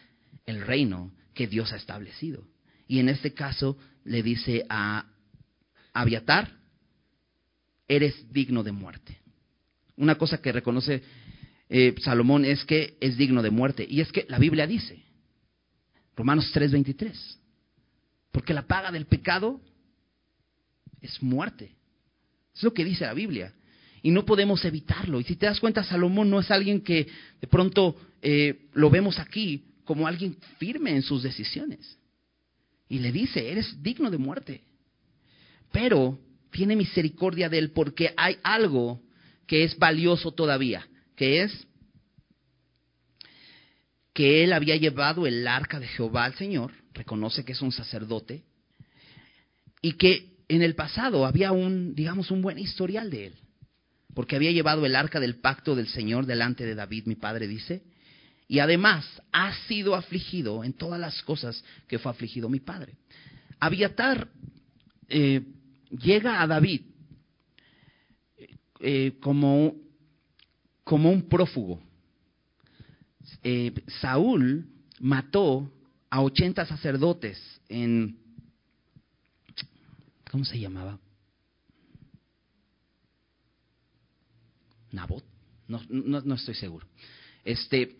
[0.46, 2.46] el reino que Dios ha establecido.
[2.87, 5.04] Y en este caso le dice a
[5.92, 6.56] Abiatar,
[7.88, 9.18] eres digno de muerte.
[9.96, 11.02] Una cosa que reconoce
[11.68, 13.85] eh, Salomón es que es digno de muerte.
[13.88, 15.02] Y es que la Biblia dice,
[16.14, 17.38] Romanos 3:23,
[18.37, 19.62] porque la paga del pecado
[21.01, 21.75] es muerte.
[22.55, 23.55] Es lo que dice la Biblia.
[24.03, 25.18] Y no podemos evitarlo.
[25.18, 27.07] Y si te das cuenta, Salomón no es alguien que
[27.40, 31.99] de pronto eh, lo vemos aquí como alguien firme en sus decisiones.
[32.90, 34.61] Y le dice, eres digno de muerte.
[35.72, 36.18] Pero
[36.51, 39.01] tiene misericordia de él porque hay algo
[39.46, 41.66] que es valioso todavía, que es
[44.12, 48.42] que él había llevado el arca de Jehová al Señor, reconoce que es un sacerdote,
[49.82, 53.35] y que en el pasado había un, digamos, un buen historial de él,
[54.14, 57.82] porque había llevado el arca del pacto del Señor delante de David, mi padre dice,
[58.48, 62.94] y además ha sido afligido en todas las cosas que fue afligido mi padre.
[63.59, 64.28] Abiatar
[65.09, 65.42] eh,
[65.90, 66.82] llega a David
[68.80, 69.74] eh, como,
[70.85, 71.82] como un prófugo.
[73.42, 74.66] Eh, Saúl
[75.00, 75.70] mató
[76.16, 78.16] a 80 sacerdotes en
[80.31, 80.98] ¿Cómo se llamaba?
[84.92, 85.22] Nabot.
[85.68, 86.87] No, no, estoy seguro.
[87.44, 87.98] Este,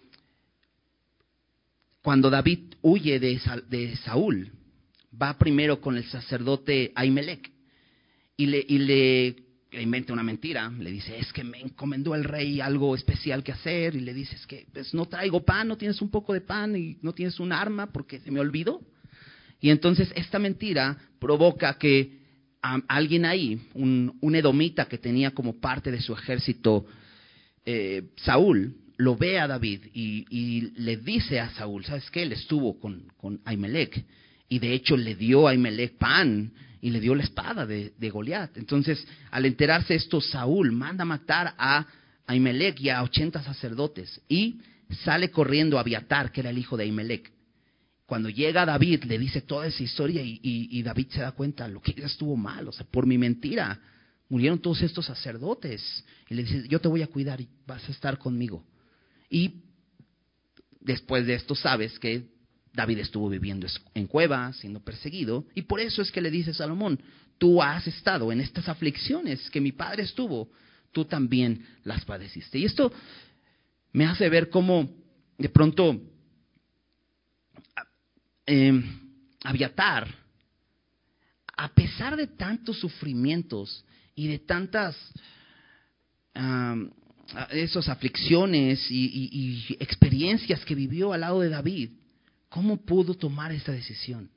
[2.00, 4.50] cuando David huye de, de, Saúl,
[5.20, 7.52] va primero con el sacerdote Ahimelech
[8.38, 9.37] y le, y le,
[9.83, 10.71] inventa una mentira.
[10.71, 13.95] Le dice, es que me encomendó el rey algo especial que hacer.
[13.95, 16.77] Y le dice, es que pues, no traigo pan, no tienes un poco de pan
[16.77, 18.81] y no tienes un arma porque se me olvidó.
[19.61, 22.27] Y entonces esta mentira provoca que
[22.89, 26.87] alguien ahí, un, edomita que tenía como parte de su ejército
[27.65, 32.23] eh, Saúl, lo ve a David y, le dice a Saúl, ¿sabes qué?
[32.23, 34.05] Él estuvo con, con Ahimelech
[34.49, 36.53] y de hecho le dio a Ahimelech pan
[36.87, 38.57] y le dio la espada de, de Goliat.
[38.57, 41.87] Entonces, al enterarse esto, Saúl manda matar a
[42.27, 44.61] Ahimelech y a 80 sacerdotes y
[45.05, 47.33] sale corriendo a Abiatar, que era el hijo de Ahimelech
[48.07, 51.90] cuando llega David, le dice toda esa historia y, David se da cuenta, lo que
[51.90, 53.81] ella estuvo mal, o sea, por mi mentira,
[54.29, 56.05] murieron todos estos sacerdotes.
[56.29, 58.64] Y le dice, yo te voy a cuidar y vas a estar conmigo.
[59.29, 59.64] Y
[60.81, 62.29] después de esto sabes que
[62.77, 67.01] David estuvo viviendo en cuevas, siendo perseguido, y por eso es que le dice Salomón,
[67.39, 70.51] tú has estado en estas aflicciones que mi padre estuvo,
[70.93, 72.59] tú también las padeciste.
[72.59, 72.93] Y esto
[73.93, 74.91] me hace ver cómo
[75.39, 76.01] de pronto
[78.47, 78.83] eh,
[79.43, 80.12] Aviatar,
[81.57, 83.85] a pesar de tantos sufrimientos
[84.15, 84.97] y de tantas
[87.51, 91.91] esas aflicciones y, experiencias que vivió al lado de David,
[92.48, 94.30] ¿cómo pudo tomar esa decisión?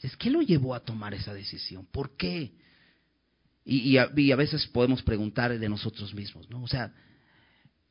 [0.00, 1.86] Es ¿Qué lo llevó a tomar esa decisión?
[1.90, 2.52] ¿Por qué?
[3.64, 6.62] Y, a, veces podemos preguntar de nosotros mismos, ¿no?
[6.62, 6.94] O sea,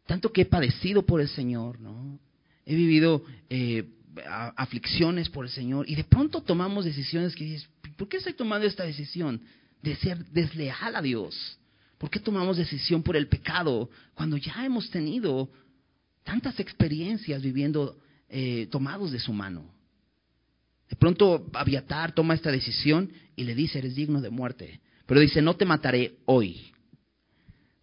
[0.06, 2.18] tanto que he padecido por el Señor, ¿no?
[2.66, 3.84] He vivido eh,
[4.56, 8.66] aflicciones por el Señor y de pronto tomamos decisiones que dices, ¿por qué estoy tomando
[8.66, 9.42] esta decisión
[9.82, 11.60] de ser desleal a Dios?
[11.98, 15.50] ¿Por qué tomamos decisión por el pecado cuando ya hemos tenido
[16.24, 17.98] tantas experiencias viviendo
[18.30, 19.74] eh, tomados de su mano?
[20.90, 24.82] De pronto Abiatar toma esta decisión y le dice, eres digno de muerte.
[25.06, 26.72] Pero dice, no te mataré hoy.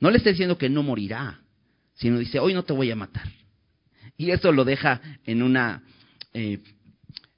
[0.00, 1.40] No le está diciendo que no morirá,
[1.94, 3.30] sino dice, hoy no te voy a matar.
[4.16, 5.82] Y eso lo deja en una
[6.32, 6.60] eh,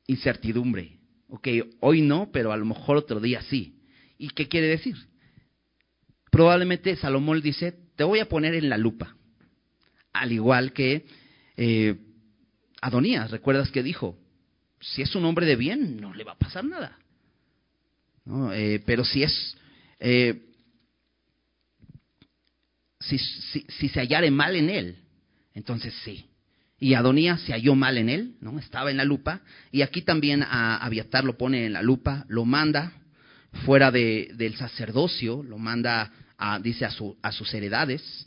[0.07, 0.99] incertidumbre.
[1.29, 1.49] Ok,
[1.81, 3.81] hoy no, pero a lo mejor otro día sí.
[4.19, 4.97] ¿Y qué quiere decir?
[6.31, 9.17] Probablemente Salomón dice, te voy a poner en la lupa.
[10.13, 11.07] Al igual que
[11.57, 11.97] eh,
[12.85, 14.15] Adonías, ¿recuerdas que dijo?
[14.79, 16.99] Si es un hombre de bien, no le va a pasar nada.
[18.53, 19.57] Eh, pero si es...
[19.99, 20.43] Eh,
[23.01, 23.19] si,
[23.89, 24.99] se hallare mal en él,
[25.55, 26.27] entonces sí.
[26.79, 28.59] Y Adonías se halló mal en él, ¿no?
[28.59, 29.41] Estaba en la lupa.
[29.73, 32.93] Y aquí también a Abiatar lo pone en la lupa, lo manda
[33.65, 38.27] fuera de, del sacerdocio, lo manda, a, dice, a, su, a sus heredades.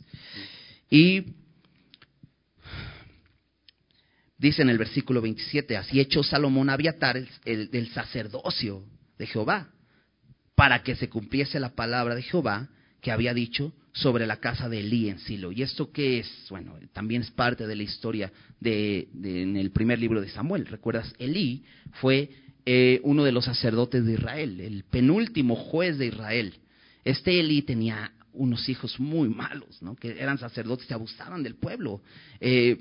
[0.90, 1.26] Y
[4.38, 8.84] dice en el versículo 27, así echó Salomón a Abiatar el, sacerdocio
[9.18, 9.68] de Jehová,
[10.54, 12.68] para que se cumpliese la palabra de Jehová
[13.00, 15.52] que había dicho sobre la casa de Elí en Silo.
[15.52, 16.46] ¿Y esto qué es?
[16.50, 20.66] Bueno, también es parte de la historia de, en el primer libro de Samuel.
[20.66, 21.12] ¿Recuerdas?
[21.18, 21.64] Elí
[22.00, 22.30] fue
[22.66, 26.54] eh, uno de los sacerdotes de Israel, el penúltimo juez de Israel.
[27.04, 29.96] Este Elí tenía unos hijos muy malos, ¿no?
[29.96, 32.02] que eran sacerdotes que abusaban del pueblo.
[32.40, 32.78] Eh,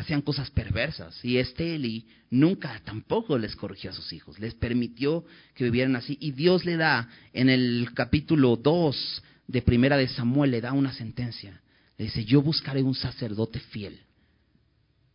[0.00, 1.24] hacían cosas perversas.
[1.24, 6.16] Y este Eli nunca tampoco les corrigió a sus hijos, les permitió que vivieran así.
[6.20, 10.92] Y Dios le da, en el capítulo 2 de Primera de Samuel, le da una
[10.92, 11.60] sentencia.
[11.98, 14.00] Le dice, yo buscaré un sacerdote fiel,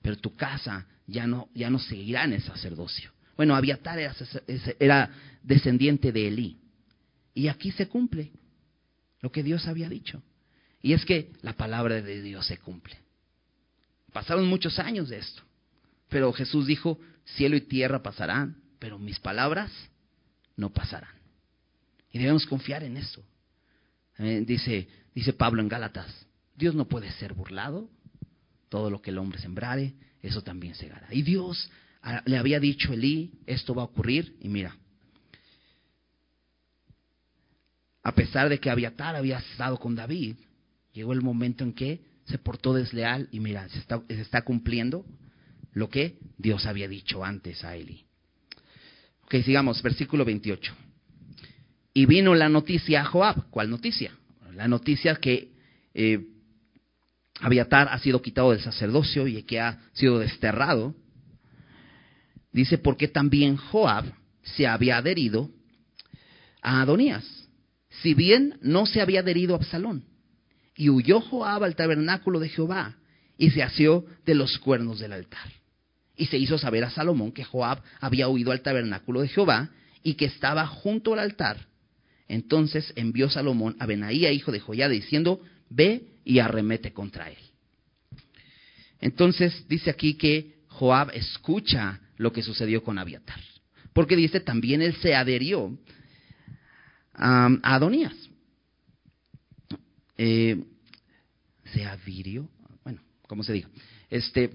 [0.02, 3.12] pero tu casa ya no, ya no seguirá en el sacerdocio.
[3.38, 4.16] Bueno, Abiatar era,
[4.80, 5.10] era
[5.44, 6.58] descendiente de Elí.
[7.34, 8.32] Y aquí se cumple
[9.22, 10.22] lo que Dios había dicho.
[10.82, 13.01] Y es que la palabra de Dios se cumple.
[14.14, 15.42] Pasaron muchos años de esto.
[16.10, 19.72] Pero Jesús dijo, cielo y tierra pasarán, pero mis palabras
[20.56, 21.16] no pasarán.
[22.12, 23.24] Y debemos confiar en eso.
[24.18, 27.90] Dice, dice Pablo en Gálatas, Dios no puede ser burlado,
[28.70, 31.08] todo lo que el hombre sembrare, eso también segará.
[31.12, 31.70] Y Dios
[32.04, 34.76] ah, le había dicho a Elí, esto va a ocurrir, y mira,
[38.04, 40.36] a pesar de que Abiatar había estado con David,
[40.94, 45.06] llegó el momento en que se portó desleal y mira, se está, cumpliendo
[45.74, 48.06] lo que Dios había dicho antes a Eli.
[49.24, 50.74] Ok, sigamos, versículo 28.
[51.94, 53.50] Y vino la noticia a Joab.
[53.50, 54.12] ¿Cuál noticia?
[54.54, 55.52] La noticia que
[55.94, 56.26] eh,
[57.40, 60.96] Abiatar ha sido quitado del sacerdocio y que ha sido desterrado.
[62.52, 64.06] Dice, porque también Joab
[64.44, 65.50] se había adherido
[66.62, 67.26] a Adonías,
[68.02, 70.11] si bien no se había adherido a Absalón.
[70.76, 72.96] Y huyó Joab al tabernáculo de Jehová
[73.38, 75.52] y se asió de los cuernos del altar.
[76.16, 79.70] Y se hizo saber a Salomón que Joab había huido al tabernáculo de Jehová
[80.04, 81.68] y que estaba junto al altar.
[82.28, 87.38] Entonces envió Salomón a Benaía, hijo de Joyada, diciendo, ve y arremete contra él.
[89.00, 93.40] Entonces dice aquí que Joab escucha lo que sucedió con Abiatar.
[93.94, 95.78] Porque dice, también él se adherió
[97.14, 98.16] a Adonías.
[100.24, 100.56] Eh,
[101.74, 102.48] se adhirió,
[102.84, 103.70] bueno, como se diga.
[104.08, 104.52] Este,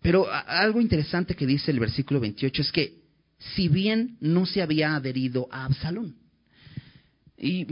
[0.00, 2.94] pero algo interesante que dice el versículo 28 es que
[3.54, 6.16] si bien no se había adherido a Absalón,
[7.36, 7.66] y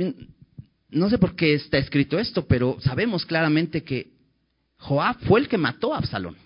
[0.91, 4.13] no sé por qué está escrito esto, pero sabemos claramente que
[4.77, 6.37] Joab fue el que mató a Absalón.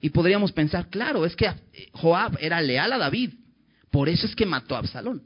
[0.00, 1.48] Y podríamos pensar, claro, es que
[1.92, 3.34] Joab era leal a David,
[3.88, 5.22] por eso es que mató a Absalón.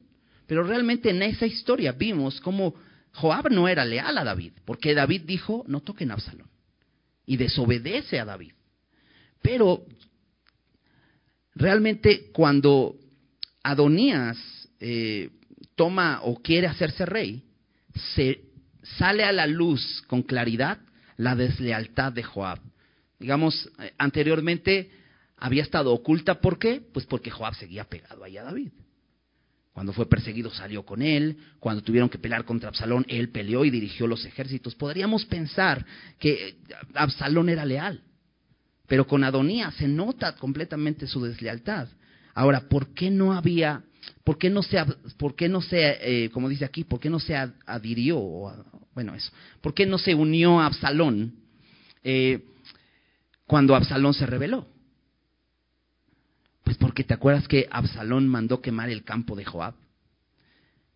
[0.47, 2.75] Pero realmente en esa historia vimos cómo
[3.17, 6.49] Joab no era leal a David, porque David dijo, no toquen a Absalón.
[7.25, 8.53] Y desobedece a David.
[9.41, 9.85] Pero
[11.55, 12.97] realmente cuando
[13.63, 14.37] Adonías
[14.81, 15.31] eh,
[15.75, 17.43] toma o quiere hacerse rey,
[18.15, 18.43] se
[18.99, 20.79] sale a la luz con claridad
[21.17, 22.61] la deslealtad de Joab.
[23.19, 24.91] Digamos, eh, anteriormente
[25.39, 26.83] había estado oculta, ¿por qué?
[26.93, 28.73] Pues porque Joab seguía pegado ahí a David.
[29.77, 33.69] Cuando fue perseguido salió con él, cuando tuvieron que pelear contra Absalón, él peleó y
[33.69, 34.75] dirigió los ejércitos.
[34.75, 35.85] Podríamos pensar
[36.19, 36.57] que
[36.95, 38.01] Absalón era leal,
[38.87, 41.89] pero con Adonía se nota completamente su deslealtad.
[42.33, 43.83] Ahora, ¿por qué no había,
[44.25, 44.83] por qué no se,
[45.19, 48.19] por qué no se eh, como dice aquí, por qué no se adhirió,
[48.95, 51.35] bueno eso, por qué no se unió a Absalón
[52.03, 52.47] eh,
[53.47, 54.69] cuando Absalón se rebeló?
[56.67, 59.75] Pues porque te acuerdas que Absalón mandó quemar el campo de Joab.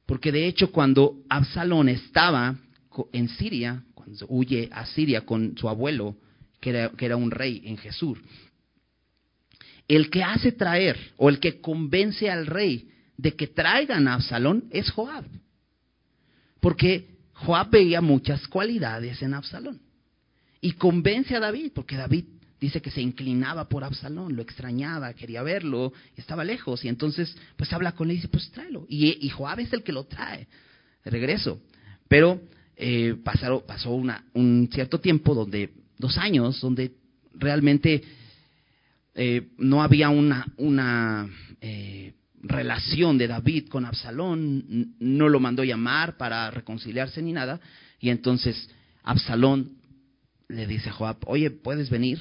[0.04, 2.56] Porque de hecho cuando Absalón estaba
[3.12, 6.16] en Siria, cuando huye a Siria con su abuelo,
[6.60, 8.18] que era, que era un rey en Jesús,
[9.86, 14.64] el que hace traer o el que convence al rey de que traigan a Absalón
[14.72, 15.24] es Joab.
[16.58, 19.80] Porque Joab veía muchas cualidades en Absalón.
[20.60, 22.24] Y convence a David, porque David
[22.60, 26.84] dice que se inclinaba por Absalón, lo extrañaba, quería verlo, estaba lejos.
[26.84, 28.86] Y entonces, pues habla con él y dice, pues tráelo.
[28.88, 30.46] Y, Joab es el que lo trae
[31.04, 31.60] de regreso.
[32.06, 32.40] Pero
[32.76, 36.92] eh, pasaron, pasó una, un cierto tiempo, donde dos años, donde
[37.34, 38.02] realmente
[39.14, 41.28] eh, no había una, una
[41.60, 47.60] eh, relación de David con Absalón, no lo mandó llamar para reconciliarse ni nada,
[47.98, 48.68] y entonces
[49.02, 49.72] Absalón
[50.48, 52.20] le dice a Joab, oye, ¿puedes venir?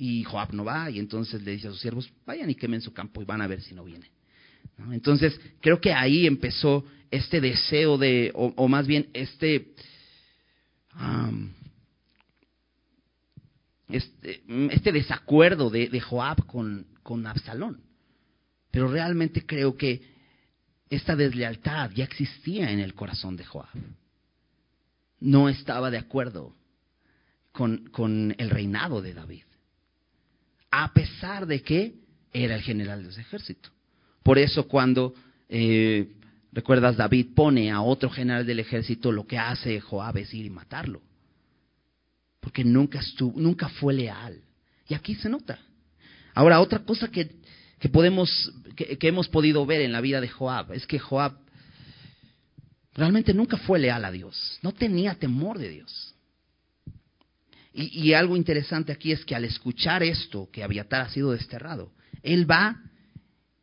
[0.00, 2.92] Y Joab no va, y entonces le dice a sus siervos, vayan y quemen su
[2.92, 4.08] campo y van a ver si no viene.
[4.92, 9.74] Entonces, creo que ahí empezó este deseo de, o, más bien este,
[13.88, 17.82] este, este, desacuerdo de, de Joab con, con Absalón.
[18.70, 20.00] Pero realmente creo que
[20.90, 23.68] esta deslealtad ya existía en el corazón de Joab.
[25.18, 26.54] No estaba de acuerdo
[27.50, 29.42] con, con el reinado de David,
[30.70, 31.94] a pesar de que
[32.32, 33.70] era el general de ejército.
[34.22, 35.14] Por eso cuando,
[35.48, 36.12] eh,
[36.52, 40.50] recuerdas, David pone a otro general del ejército, lo que hace Joab es ir y
[40.50, 41.02] matarlo.
[42.40, 44.40] Porque nunca, estuvo, nunca fue leal.
[44.86, 45.58] Y aquí se nota.
[46.34, 47.30] Ahora, otra cosa que
[47.78, 51.38] que podemos, que, hemos podido ver en la vida de Joab, es que Joab
[52.94, 56.14] realmente nunca fue leal a Dios, no tenía temor de Dios.
[57.80, 61.92] Y, algo interesante aquí es que al escuchar esto, que Abiatar ha sido desterrado,
[62.24, 62.82] él va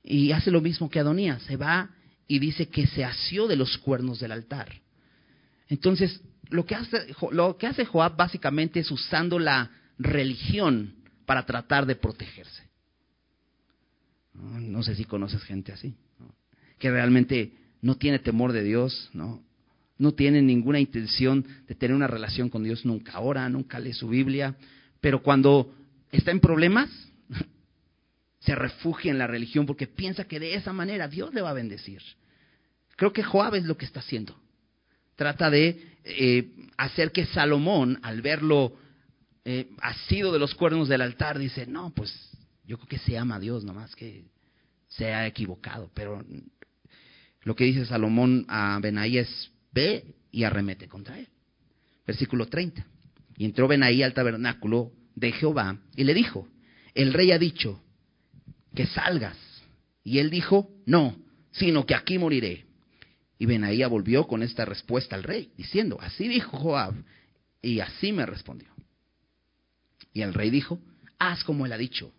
[0.03, 1.89] y hace lo mismo que Adonías, se va
[2.25, 4.71] y dice que se asió de los cuernos del altar.
[5.67, 10.95] Entonces, lo que hace, lo que hace Joab básicamente es usando la religión
[11.25, 12.63] para tratar de protegerse.
[14.33, 15.93] No, sé si conoces gente así,
[16.79, 19.43] que realmente no tiene temor de Dios, ¿no?
[19.97, 24.07] No tiene ninguna intención de tener una relación con Dios, nunca ora, nunca lee su
[24.09, 24.55] Biblia,
[25.01, 25.73] pero cuando
[26.11, 26.89] está en problemas,
[28.39, 31.53] se refugia en la religión porque piensa que de esa manera Dios le va a
[31.53, 32.01] bendecir.
[32.95, 34.35] Creo que Joab es lo que está haciendo.
[35.15, 38.77] Trata de eh, hacer que Salomón, al verlo
[39.45, 42.13] eh, asido de los cuernos del altar, dice, no, pues
[42.65, 44.25] yo creo que se ama a Dios, nomás que
[44.87, 45.89] se ha equivocado.
[45.93, 46.23] Pero
[47.43, 51.27] lo que dice Salomón a Benaí es, ve y arremete contra él.
[52.07, 52.85] Versículo 30.
[53.37, 56.47] Y entró Benaí al tabernáculo de Jehová y le dijo,
[56.93, 57.83] el rey ha dicho
[58.73, 59.37] que salgas.
[60.03, 61.17] Y él dijo, no,
[61.51, 62.65] sino que aquí moriré.
[63.37, 66.93] Y Benaía volvió con esta respuesta al rey, diciendo, así dijo Joab,
[67.61, 68.69] y así me respondió.
[70.13, 70.79] Y el rey dijo,
[71.19, 72.13] haz como él ha dicho,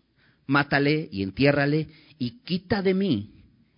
[0.45, 1.87] mátale y entiérrale
[2.19, 3.31] y quita de mí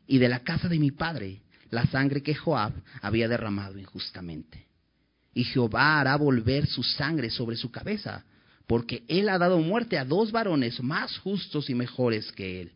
[0.06, 1.42] y de la casa de mi padre
[1.72, 4.66] la sangre que Joab había derramado injustamente.
[5.34, 8.26] Y Jehová hará volver su sangre sobre su cabeza,
[8.68, 12.72] porque él ha dado muerte a dos varones más justos y mejores que él,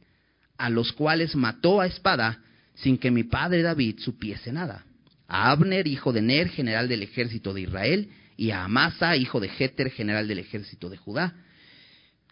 [0.58, 2.40] a los cuales mató a espada
[2.76, 4.86] sin que mi padre David supiese nada.
[5.28, 9.50] A Abner, hijo de Ner, general del ejército de Israel, y a Amasa, hijo de
[9.50, 11.36] Jeter, general del ejército de Judá,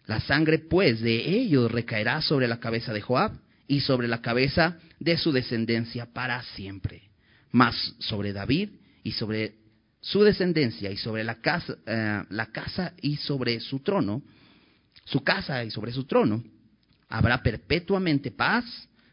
[0.06, 3.32] la sangre, pues, de ellos recaerá sobre la cabeza de Joab
[3.66, 7.02] y sobre la cabeza de su descendencia para siempre.
[7.50, 8.70] Mas sobre David
[9.02, 9.54] y sobre
[10.00, 14.22] su descendencia y sobre la casa, eh, la casa y sobre su trono,
[15.04, 16.42] su casa y sobre su trono,
[17.08, 18.64] habrá perpetuamente paz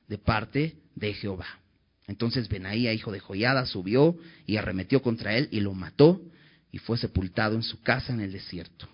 [0.07, 1.47] de parte de Jehová.
[2.07, 6.21] Entonces Benaía, hijo de Joiada, subió y arremetió contra él y lo mató
[6.71, 8.89] y fue sepultado en su casa en el desierto.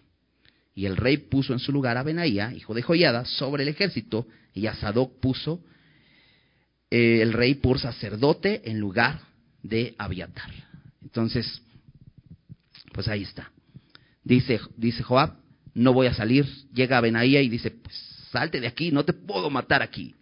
[0.76, 4.28] Y el rey puso en su lugar a Benaía, hijo de Joiada, sobre el ejército,
[4.54, 5.64] y a Sadoc puso
[6.92, 9.22] eh, el rey por sacerdote en lugar
[9.64, 10.52] de Abiatar.
[11.02, 11.62] Entonces,
[12.92, 13.52] pues ahí está.
[14.24, 15.38] Dice, dice Joab,
[15.74, 16.46] no voy a salir.
[16.74, 17.96] Llega a Benaía y dice, pues
[18.32, 20.14] salte de aquí, no te puedo matar aquí.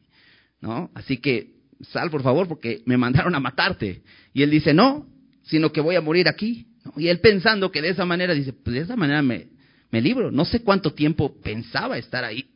[0.62, 0.92] ¿No?
[0.94, 1.54] Así que
[1.92, 4.04] sal por favor porque me mandaron a matarte.
[4.34, 5.08] Y él dice, no,
[5.44, 6.68] sino que voy a morir aquí.
[6.96, 9.48] Y él pensando que de esa manera, dice, pues de esa manera me,
[9.94, 10.32] me libro.
[10.32, 12.50] No sé cuánto tiempo pensaba estar ahí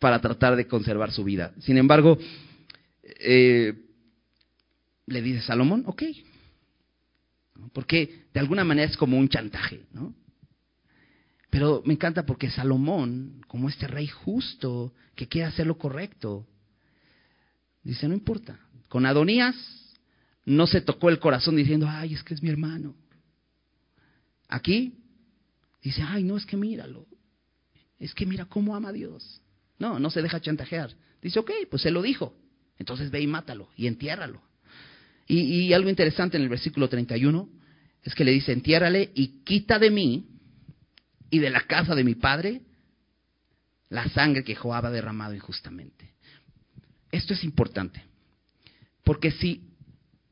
[0.00, 1.52] para tratar de conservar su vida.
[1.60, 2.16] Sin embargo,
[3.02, 3.74] eh,
[5.06, 6.02] le dice Salomón, ok.
[7.74, 10.14] Porque de alguna manera es como un chantaje, ¿no?
[11.50, 16.46] Pero me encanta porque Salomón, como este rey justo que quiere hacer lo correcto,
[17.82, 18.58] Dice, no importa.
[18.88, 19.54] Con Adonías
[20.46, 22.94] no se tocó el corazón diciendo, ay, es que es mi hermano.
[24.48, 25.03] Aquí
[25.88, 27.06] dice, ay, no, es que míralo.
[27.98, 29.40] Es que mira cómo ama a Dios.
[29.78, 30.94] No, no se deja chantajear.
[31.22, 32.34] Dice, ok, pues se lo dijo.
[32.78, 34.42] Entonces ve y mátalo y entiérralo.
[35.26, 37.48] Y, y algo interesante en el versículo 31
[38.02, 40.26] es que le dice, entiérrale y quita de mí
[41.30, 42.62] y de la casa de mi padre
[43.88, 46.14] la sangre que Joab ha derramado injustamente.
[47.10, 48.02] Esto es importante,
[49.04, 49.62] porque si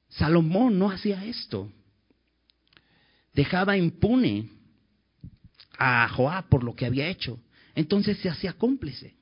[0.09, 1.71] Salomón no hacía esto,
[3.33, 4.51] dejaba impune
[5.85, 7.41] a Joab por lo que había hecho,
[7.75, 9.17] entonces se hacía cómplice.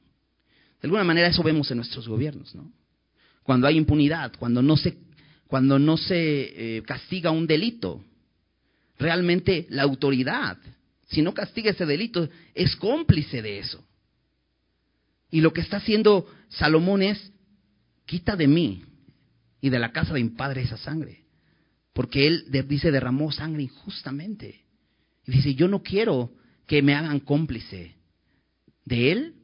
[0.82, 2.70] De alguna manera eso vemos en nuestros gobiernos, ¿no?
[3.42, 4.98] Cuando hay impunidad, cuando no se,
[5.46, 6.16] cuando no se
[6.76, 8.04] eh, castiga un delito,
[8.98, 10.58] realmente la autoridad,
[11.08, 13.82] si no castiga ese delito, es cómplice de eso.
[15.30, 17.32] Y lo que está haciendo Salomón es,
[18.04, 18.84] quita de mí
[19.62, 21.24] y de la casa de mi padre esa sangre.
[21.94, 24.60] Porque él dice, derramó sangre injustamente.
[25.26, 26.34] Y dice, yo no quiero
[26.70, 27.96] que me hagan cómplice
[28.84, 29.34] de él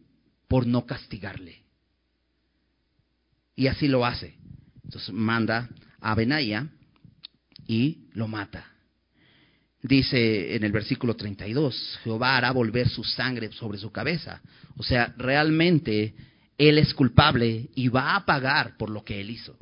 [0.46, 1.64] por no castigarle.
[3.56, 4.36] Y así lo hace.
[4.84, 5.68] Entonces manda
[6.00, 6.68] a Benaya
[7.66, 8.70] y lo mata.
[9.82, 14.40] Dice en el versículo 32, Jehová hará volver su sangre sobre su cabeza.
[14.76, 16.14] O sea, realmente
[16.56, 19.58] él es culpable y va a pagar por lo que él hizo.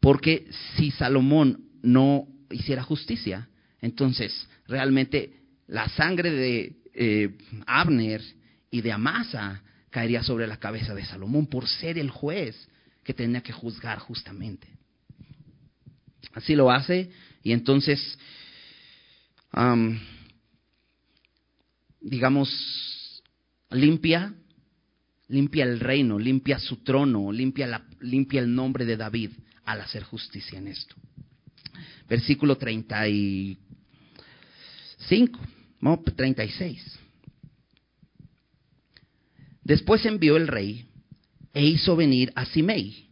[0.00, 3.48] Porque si Salomón no hiciera justicia,
[3.80, 7.36] entonces realmente la sangre de eh,
[7.66, 8.22] Abner
[8.70, 12.68] y de Amasa caería sobre la cabeza de Salomón por ser el juez
[13.02, 14.68] que tenía que juzgar justamente.
[16.32, 17.10] Así lo hace
[17.42, 18.18] y entonces,
[22.00, 23.22] digamos,
[23.70, 24.34] limpia,
[25.28, 29.30] limpia el reino, limpia su trono, limpia, la, limpia el nombre de David
[29.64, 30.96] al hacer justicia en esto.
[32.08, 35.40] Versículo 35,
[35.84, 36.98] no, 36.
[39.62, 40.86] Después envió el rey
[41.52, 43.06] e hizo venir a Simei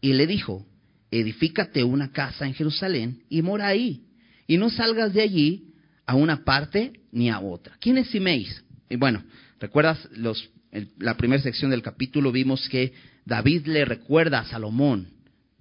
[0.00, 0.66] y le dijo,
[1.12, 4.02] edifícate una casa en Jerusalén y mora ahí,
[4.48, 5.74] y no salgas de allí
[6.06, 7.76] a una parte ni a otra.
[7.78, 8.48] ¿Quién es Simei?
[8.90, 9.22] Y bueno,
[9.60, 10.50] ¿recuerdas los,
[10.98, 12.32] la primera sección del capítulo?
[12.32, 15.06] Vimos que David le recuerda a Salomón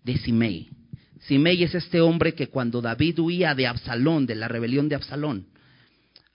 [0.03, 0.69] de Simei.
[1.27, 5.53] Simei es este hombre que cuando David huía de Absalón, de la rebelión de Absalón,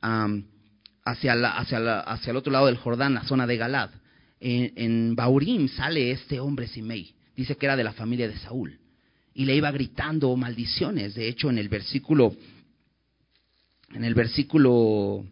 [0.01, 3.91] hacia, hacia, hacia, el otro lado del Jordán, la zona de Galad,
[4.41, 7.15] en, Baurim sale este hombre Simei.
[7.37, 8.79] Dice que era de la familia de Saúl.
[9.35, 11.15] Y le iba gritando maldiciones.
[11.15, 12.35] De hecho, en el versículo,
[13.95, 15.25] en el versículo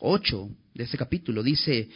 [0.00, 1.88] 8 de ese capítulo dice,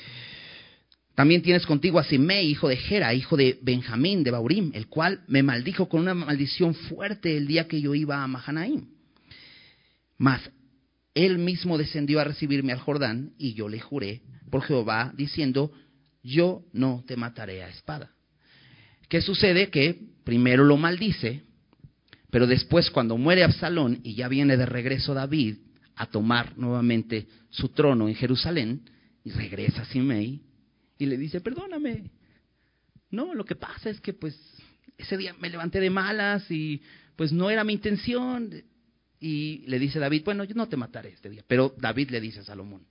[1.15, 5.23] también tienes contigo a Simei, hijo de Gera, hijo de Benjamín, de Baurim, el cual
[5.29, 8.87] me maldijo con una maldición fuerte el día que yo iba a Mahanaim.
[10.19, 10.41] Mas
[11.15, 15.73] él mismo descendió a recibirme al Jordán y yo le juré por Jehová diciendo,
[16.23, 18.11] yo no te mataré a espada.
[19.09, 19.71] ¿Qué sucede?
[19.71, 21.43] Que primero lo maldice,
[22.31, 25.57] pero después cuando muere Absalón y ya viene de regreso David
[25.97, 28.83] a tomar nuevamente su trono en Jerusalén,
[29.25, 30.41] y regresa Simei
[30.99, 32.11] y le dice, perdóname.
[33.11, 34.39] No, lo que pasa es que pues
[34.97, 36.81] ese día me levanté de malas y
[37.17, 38.51] pues no era mi intención.
[39.23, 41.45] Y le dice David, bueno, yo no te mataré este día.
[41.47, 42.83] Pero David le dice a Salomón,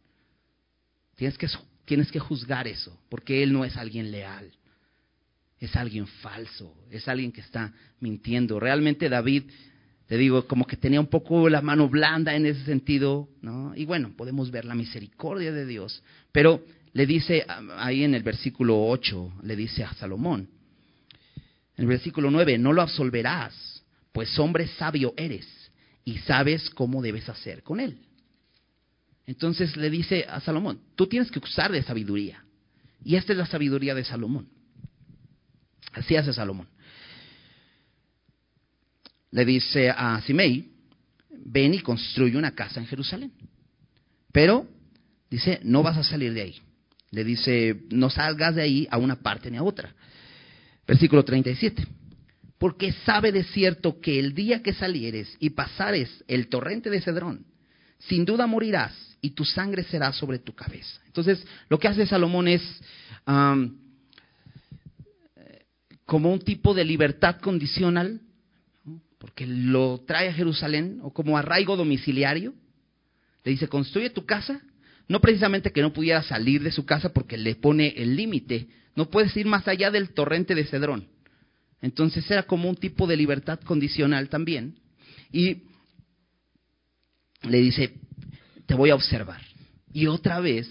[1.18, 1.46] tienes que,
[1.84, 4.50] tienes que juzgar eso, porque él no es alguien leal,
[5.60, 8.62] es alguien falso, es alguien que está mintiendo.
[8.62, 9.44] Realmente David,
[10.08, 13.76] te digo, como que tenía un poco la mano blanda en ese sentido, ¿no?
[13.76, 16.02] Y bueno, podemos ver la misericordia de Dios.
[16.32, 16.64] Pero
[16.94, 20.48] le dice ahí en el versículo 8, le dice a Salomón,
[21.76, 25.61] en el versículo 9, no lo absolverás, pues hombre sabio eres
[26.04, 28.00] y sabes cómo debes hacer con él.
[29.26, 32.44] Entonces le dice a Salomón, tú tienes que usar de sabiduría.
[33.04, 34.48] Y esta es la sabiduría de Salomón.
[35.94, 36.68] Así hace Salomón.
[39.32, 40.72] Le dice a Simei,
[41.30, 43.32] ven y construye una casa en Jerusalén.
[44.32, 44.68] Pero,
[45.30, 46.62] dice, no vas a salir de ahí.
[47.12, 49.94] Le dice, no salgas de ahí a una parte ni a otra.
[50.86, 51.86] Versículo 37
[52.62, 57.44] porque sabe de cierto que el día que salieres y pasares el torrente de Cedrón,
[57.98, 61.02] sin duda morirás y tu sangre será sobre tu cabeza.
[61.08, 62.62] Entonces, lo que hace Salomón es
[66.06, 68.22] como un tipo de libertad condicional,
[69.18, 72.54] porque lo trae a Jerusalén, o como arraigo domiciliario.
[73.44, 74.62] Le dice, construye tu casa,
[75.08, 79.10] no precisamente que no pudiera salir de su casa porque le pone el límite no
[79.10, 81.08] puedes ir más allá del torrente de Cedrón.
[81.82, 84.80] Entonces era como un tipo de libertad condicional también.
[85.32, 85.64] Y
[87.44, 87.94] le dice,
[88.66, 89.42] te voy a observar.
[89.92, 90.70] Y otra vez,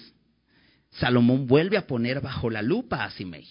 [0.92, 3.46] Salomón vuelve a poner bajo la lupa a Simei.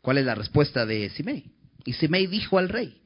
[0.00, 1.50] ¿Cuál es la respuesta de Simei?
[1.84, 3.00] Y Simei dijo al rey,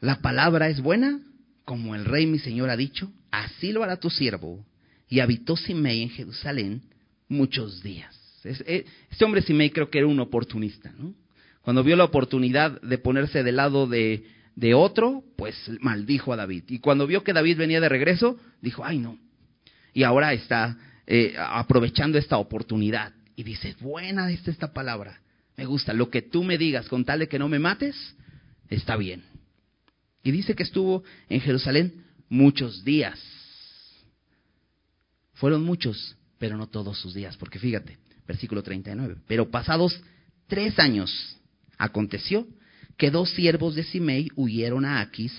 [0.00, 1.20] la palabra es buena,
[1.64, 4.64] como el rey mi señor ha dicho, así lo hará tu siervo.
[5.08, 6.82] Y habitó Simei en Jerusalén
[7.28, 8.25] muchos días.
[8.46, 10.92] Eh, este hombre Simei creo que era un oportunista.
[11.62, 14.24] Cuando vio la oportunidad de ponerse del lado de,
[14.54, 16.64] de otro, pues maldijo a David.
[16.68, 19.18] Y cuando vio que David venía de regreso, dijo, ay no.
[19.92, 23.12] Y ahora está eh, aprovechando esta oportunidad.
[23.36, 25.20] Y dice, buena es esta palabra.
[25.56, 25.92] Me gusta.
[25.92, 27.96] Lo que tú me digas con tal de que no me mates,
[28.68, 29.24] está bien.
[30.22, 33.20] Y dice que estuvo en Jerusalén muchos días.
[35.34, 37.36] Fueron muchos, pero no todos sus días.
[37.36, 39.16] Porque fíjate, versículo 39.
[39.26, 40.00] Pero pasados
[40.46, 41.38] tres años
[41.78, 42.46] aconteció
[42.96, 45.32] que dos siervos de Simei huyeron a Aquis,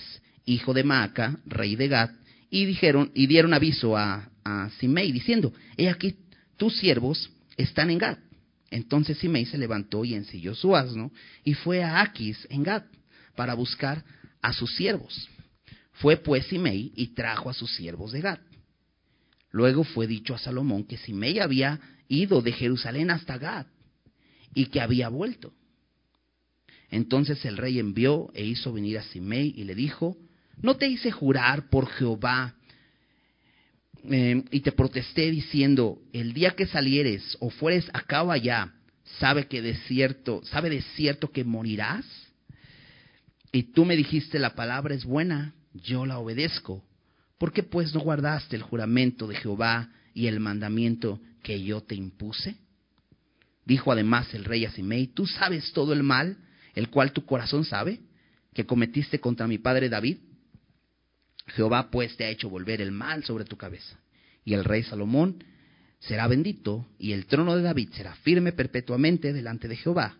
[0.46, 2.12] hijo de Maaca, rey de Gad,
[2.50, 6.16] y dijeron y dieron aviso a, a Simei diciendo: He aquí
[6.56, 8.18] tus siervos están en Gad.
[8.70, 11.12] Entonces Simei se levantó y ensilló su asno
[11.44, 12.84] y fue a Aquis en Gad
[13.36, 14.04] para buscar
[14.42, 15.30] a sus siervos.
[15.94, 18.40] Fue pues Simei y trajo a sus siervos de Gad.
[19.52, 21.80] Luego fue dicho a Salomón que Simei había
[22.10, 23.68] ido de Jerusalén hasta Gad
[24.54, 25.54] y que había vuelto.
[26.90, 30.18] Entonces el rey envió e hizo venir a Simei y le dijo,
[30.62, 32.56] ¿no te hice jurar por Jehová
[34.10, 38.74] eh, y te protesté diciendo, el día que salieres o fueres acá o allá,
[39.20, 42.06] sabe que de cierto, sabe de cierto que morirás?
[43.52, 46.84] Y tú me dijiste, la palabra es buena, yo la obedezco.
[47.38, 51.94] ¿Por qué pues no guardaste el juramento de Jehová y el mandamiento que yo te
[51.94, 52.56] impuse?
[53.66, 56.38] Dijo además el rey a Simei, tú sabes todo el mal,
[56.74, 58.00] el cual tu corazón sabe,
[58.52, 60.18] que cometiste contra mi padre David.
[61.50, 64.00] Jehová pues te ha hecho volver el mal sobre tu cabeza.
[64.44, 65.44] Y el rey Salomón
[66.00, 70.18] será bendito, y el trono de David será firme perpetuamente delante de Jehová.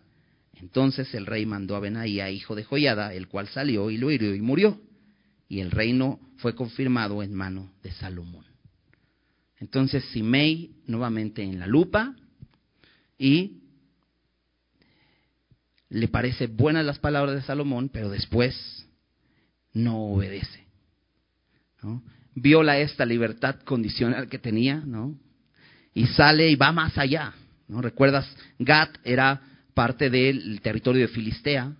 [0.54, 4.32] Entonces el rey mandó a Benaía, hijo de Joyada, el cual salió y lo hirió
[4.32, 4.80] y murió.
[5.48, 8.47] Y el reino fue confirmado en mano de Salomón.
[9.60, 12.14] Entonces Simei nuevamente en la lupa
[13.18, 13.58] y
[15.90, 18.54] le parece buenas las palabras de Salomón, pero después
[19.72, 20.66] no obedece.
[21.82, 22.02] ¿no?
[22.34, 25.18] Viola esta libertad condicional que tenía, ¿no?
[25.94, 27.34] Y sale y va más allá.
[27.66, 27.80] ¿no?
[27.80, 28.28] ¿Recuerdas?
[28.58, 29.40] Gat era
[29.74, 31.72] parte del territorio de Filistea,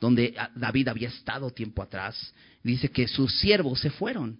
[0.00, 2.34] donde David había estado tiempo atrás.
[2.62, 4.38] Dice que sus siervos se fueron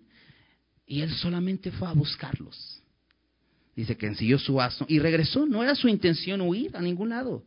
[0.87, 2.74] y él solamente fue a buscarlos.
[3.77, 5.47] Dice que ensilló su asno y regresó.
[5.47, 7.45] No era su intención huir a ningún lado.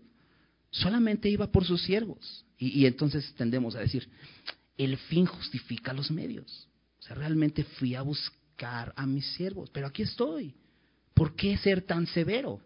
[0.71, 2.45] Solamente iba por sus siervos.
[2.57, 4.09] Y, y entonces tendemos a decir,
[4.77, 6.67] el fin justifica los medios.
[6.99, 10.55] O sea, realmente fui a buscar a mis siervos, pero aquí estoy.
[11.13, 12.61] ¿Por qué ser tan severo?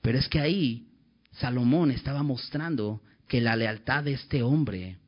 [0.00, 0.88] Pero es que ahí
[1.32, 4.98] Salomón estaba mostrando que la lealtad de este hombre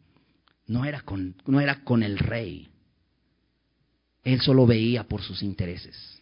[0.67, 2.69] no era con, no era con el rey.
[4.23, 6.20] Él solo veía por sus intereses.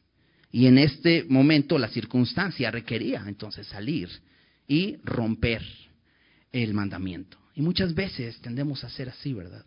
[0.51, 4.09] Y en este momento la circunstancia requería entonces salir
[4.66, 5.62] y romper
[6.53, 7.38] el mandamiento.
[7.55, 9.64] Y muchas veces tendemos a hacer así, ¿verdad?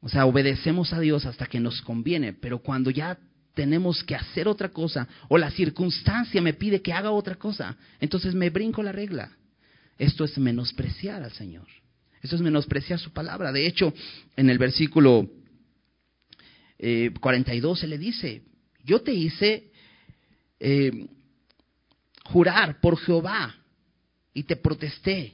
[0.00, 3.18] O sea, obedecemos a Dios hasta que nos conviene, pero cuando ya
[3.54, 8.34] tenemos que hacer otra cosa o la circunstancia me pide que haga otra cosa, entonces
[8.34, 9.32] me brinco la regla.
[9.98, 11.66] Esto es menospreciar al Señor.
[12.22, 13.52] Esto es menospreciar su palabra.
[13.52, 13.94] De hecho,
[14.36, 15.30] en el versículo
[16.78, 18.42] 42 eh, se le dice,
[18.84, 19.70] yo te hice
[20.60, 21.06] eh,
[22.24, 23.54] jurar por Jehová
[24.34, 25.32] y te protesté,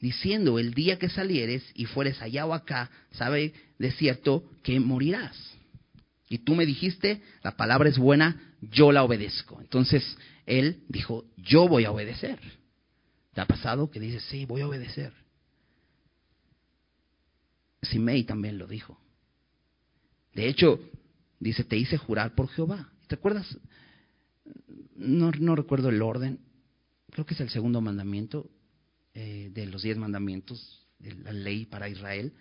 [0.00, 5.36] diciendo, el día que salieres y fueres allá o acá, sabe de cierto que morirás.
[6.28, 9.60] Y tú me dijiste, la palabra es buena, yo la obedezco.
[9.60, 10.16] Entonces
[10.46, 12.38] él dijo, yo voy a obedecer.
[13.34, 15.12] ¿Te ha pasado que dices, sí, voy a obedecer?
[17.82, 19.00] Simei también lo dijo.
[20.34, 20.80] De hecho,
[21.40, 22.90] dice, te hice jurar por Jehová.
[23.06, 23.58] ¿Te acuerdas?
[24.96, 26.40] No, recuerdo el orden.
[27.10, 28.50] Creo que es el segundo mandamiento
[29.14, 32.32] eh, de los diez mandamientos de la ley para Israel,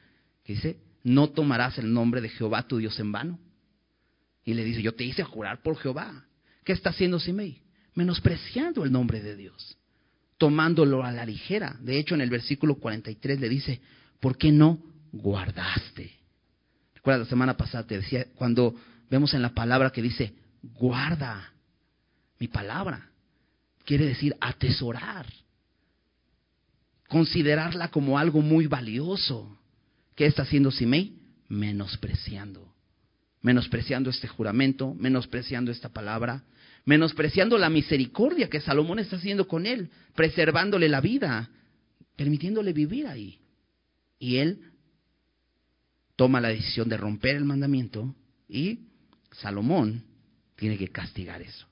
[0.43, 3.39] que dice, no tomarás el nombre de Jehová tu Dios en vano.
[4.43, 6.25] Y le dice, yo te hice jurar por Jehová.
[6.63, 7.61] ¿Qué está haciendo Simei?
[7.93, 9.77] Menospreciando el nombre de Dios,
[10.37, 11.77] tomándolo a la ligera.
[11.81, 13.81] De hecho, en el versículo 43 le dice,
[14.19, 14.79] ¿por qué no
[15.11, 16.16] guardaste?
[17.15, 18.75] La semana pasada te decía, cuando
[19.09, 21.53] vemos en la palabra que dice guarda
[22.39, 23.09] mi palabra.
[23.85, 25.25] Quiere decir atesorar.
[27.07, 29.57] Considerarla como algo muy valioso.
[30.15, 31.13] ¿Qué está haciendo Simei?
[31.47, 32.73] Menospreciando.
[33.41, 36.43] Menospreciando este juramento, menospreciando esta palabra,
[36.85, 41.49] menospreciando la misericordia que Salomón está haciendo con él, preservándole la vida,
[42.17, 43.39] permitiéndole vivir ahí.
[44.19, 44.59] Y él
[46.17, 48.13] toma la decisión de romper el mandamiento
[48.49, 48.79] y
[49.31, 50.03] Salomón
[50.57, 51.67] tiene que castigar eso.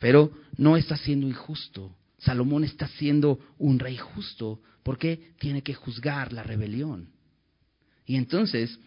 [0.00, 1.94] Pero no está siendo injusto.
[2.18, 7.10] Salomón está siendo un rey justo porque tiene que juzgar la rebelión.
[8.06, 8.78] Y entonces,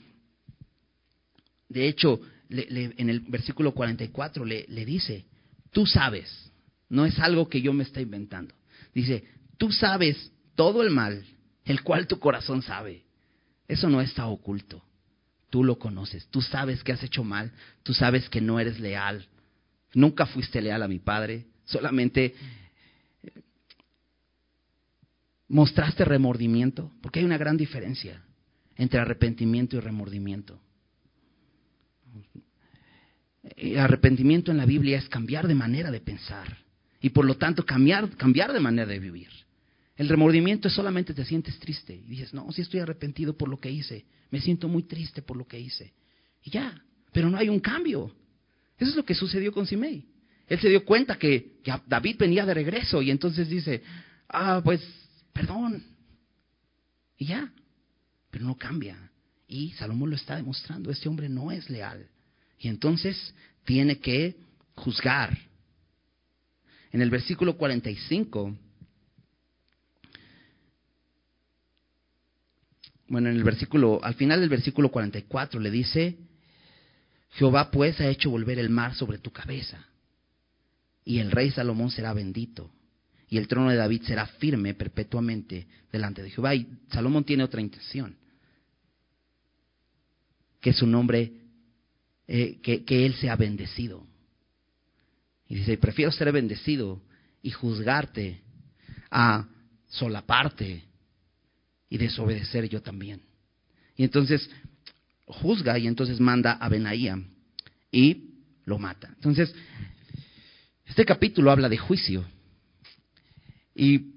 [1.70, 5.26] de hecho, en el versículo 44 le, le dice,
[5.72, 6.52] tú sabes,
[6.90, 8.56] no es algo que yo me esté inventando.
[8.94, 9.24] Dice,
[9.58, 11.24] tú sabes todo el mal,
[11.66, 13.07] el cual tu corazón sabe.
[13.68, 14.84] Eso no está oculto.
[15.50, 17.52] Tú lo conoces, tú sabes que has hecho mal,
[17.84, 19.28] tú sabes que no eres leal.
[19.94, 22.36] Nunca fuiste leal a mi padre, solamente
[23.24, 23.32] eh,
[25.48, 28.22] mostraste remordimiento, porque hay una gran diferencia
[28.76, 30.60] entre arrepentimiento y remordimiento.
[33.56, 36.58] El arrepentimiento en la Biblia es cambiar de manera de pensar
[37.00, 39.30] y por lo tanto cambiar, cambiar de manera de vivir.
[39.98, 43.60] El remordimiento es solamente te sientes triste y dices, no, si estoy arrepentido por lo
[43.60, 45.92] que hice, me siento muy triste por lo que hice.
[46.44, 46.80] Y ya,
[47.12, 48.16] pero no hay un cambio.
[48.78, 50.06] Eso es lo que sucedió con Simei.
[50.48, 53.82] Él se dio cuenta que, que David venía de regreso y entonces dice,
[54.30, 54.82] ah, pues,
[55.34, 55.84] perdón.
[57.18, 57.52] Y ya,
[58.30, 59.12] pero no cambia.
[59.48, 62.08] Y Salomón lo está demostrando, este hombre no es leal.
[62.60, 63.34] Y entonces
[63.66, 64.36] tiene que
[64.76, 65.36] juzgar.
[66.92, 68.56] En el versículo 45
[73.10, 76.18] bueno, en el versículo, al final del versículo 44 le dice,
[77.32, 79.86] Jehová pues ha hecho volver el mar sobre tu cabeza,
[81.06, 82.72] y el rey Salomón será bendito,
[83.30, 86.56] y el trono de David será firme perpetuamente delante de Jehová.
[86.56, 88.16] Y Salomón tiene otra intención,
[90.62, 91.34] que su nombre,
[92.28, 94.06] eh, que, que él sea bendecido.
[95.50, 97.02] Y dice, prefiero ser bendecido
[97.42, 98.42] y juzgarte
[99.12, 99.48] a
[99.88, 100.84] solaparte
[101.90, 103.22] y desobedecer yo también.
[103.96, 104.50] Y entonces
[105.26, 107.22] juzga y entonces manda a Benaía
[107.92, 108.36] y
[108.66, 109.10] lo mata.
[109.16, 109.54] Entonces,
[110.86, 112.26] este capítulo habla de juicio
[113.76, 114.14] y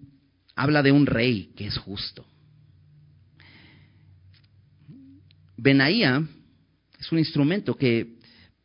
[0.55, 2.27] habla de un rey que es justo.
[5.57, 6.27] Benaía
[6.99, 8.18] es un instrumento que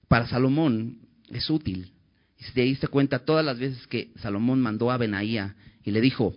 [0.08, 1.00] para Salomón
[1.30, 1.92] es útil.
[2.38, 6.02] Y si te diste cuenta, todas las veces que Salomón mandó a Benaía y le
[6.02, 6.36] dijo,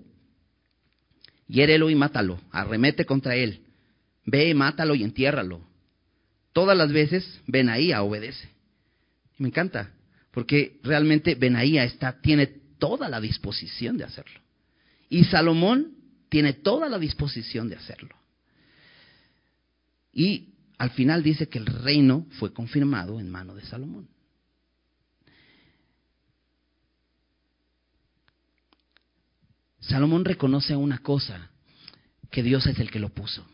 [1.48, 3.62] hiérelo y mátalo, arremete contra él,
[4.24, 5.66] ve mátalo y entiérralo.
[6.52, 8.48] Todas las veces Benaía obedece.
[9.38, 9.92] Me encanta,
[10.32, 12.46] porque realmente Benaía está, tiene
[12.78, 14.40] toda la disposición de hacerlo.
[15.08, 15.94] Y Salomón
[16.28, 18.14] tiene toda la disposición de hacerlo.
[20.12, 24.08] Y al final dice que el reino fue confirmado en mano de Salomón.
[29.80, 31.50] Salomón reconoce una cosa,
[32.30, 33.46] que Dios es el que lo puso.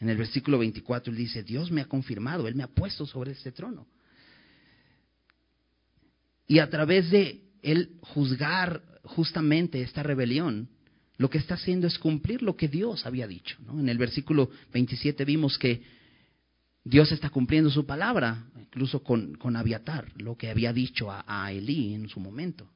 [0.00, 3.32] En el versículo 24 él dice, Dios me ha confirmado, Él me ha puesto sobre
[3.32, 3.86] este trono.
[6.46, 10.68] Y a través de Él juzgar justamente esta rebelión,
[11.16, 13.56] lo que está haciendo es cumplir lo que Dios había dicho.
[13.72, 15.82] En el versículo 27 vimos que
[16.84, 21.52] Dios está cumpliendo su palabra, incluso con, con Abiatar, lo que había dicho a, a
[21.52, 22.70] Elí en su momento.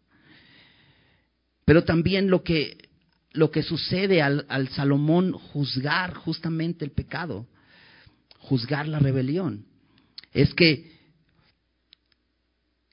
[1.72, 2.90] Pero también lo que,
[3.30, 7.46] lo que sucede al, al Salomón juzgar justamente el pecado,
[8.40, 9.64] juzgar la rebelión,
[10.34, 10.92] es que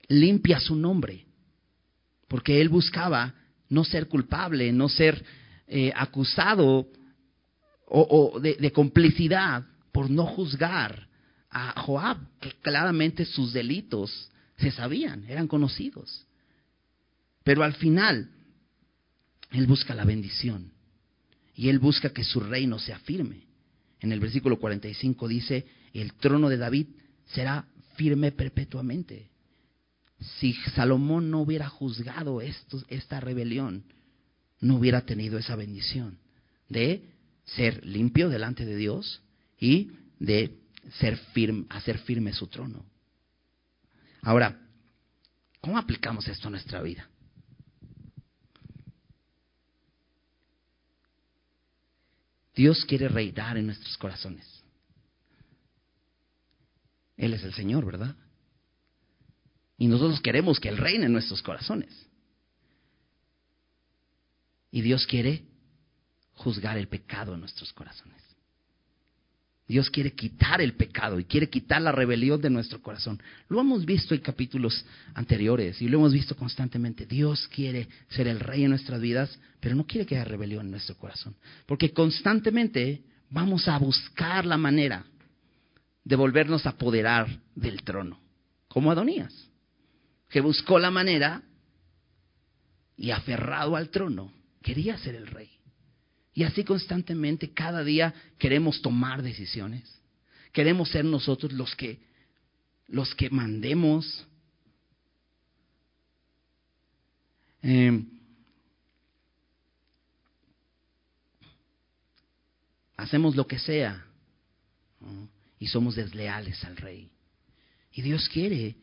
[0.08, 1.26] limpia su nombre,
[2.30, 3.36] porque él buscaba
[3.68, 5.26] no ser culpable, no ser
[5.68, 6.88] eh, acusado
[7.86, 11.06] o, de, complicidad por no juzgar
[11.50, 16.26] a Joab, que claramente sus delitos se sabían, eran conocidos.
[17.44, 18.30] Pero al final,
[19.52, 20.72] él busca la bendición
[21.56, 23.48] y él busca que su reino sea firme.
[24.00, 26.88] En el versículo 45 dice, el trono de David
[27.26, 29.30] será firme perpetuamente.
[30.40, 33.84] Si Salomón no hubiera juzgado esta rebelión,
[34.62, 36.18] no hubiera tenido esa bendición
[36.68, 37.04] de
[37.46, 39.22] ser limpio delante de Dios
[39.60, 40.58] y de
[41.00, 42.86] ser firme, hacer firme su trono.
[44.22, 44.60] Ahora,
[45.62, 47.10] ¿cómo aplicamos esto a nuestra vida?
[52.60, 54.46] Dios quiere reinar en nuestros corazones.
[57.16, 58.18] Él es el Señor, ¿verdad?
[59.78, 62.06] Y nosotros queremos que Él reine en nuestros corazones.
[64.72, 65.46] Y Dios quiere
[66.34, 68.22] juzgar el pecado en nuestros corazones.
[69.70, 73.22] Dios quiere quitar el pecado y quiere quitar la rebelión de nuestro corazón.
[73.50, 77.06] Lo hemos visto en capítulos anteriores y lo hemos visto constantemente.
[77.06, 80.72] Dios quiere ser el rey en nuestras vidas, pero no quiere que haya rebelión en
[80.72, 81.36] nuestro corazón.
[81.68, 85.06] Porque constantemente vamos a buscar la manera
[86.04, 88.20] de volvernos a apoderar del trono,
[88.68, 89.52] como Adonías,
[90.30, 91.44] que buscó la manera
[92.98, 95.59] y aferrado al trono, quería ser el rey.
[96.40, 99.84] Y así constantemente, cada día queremos tomar decisiones.
[100.54, 102.00] Queremos ser nosotros los que,
[102.88, 104.26] los que mandemos.
[107.62, 108.08] Em,
[112.96, 114.06] hacemos lo que sea
[115.60, 117.12] y somos desleales al rey.
[117.92, 118.78] Y Dios quiere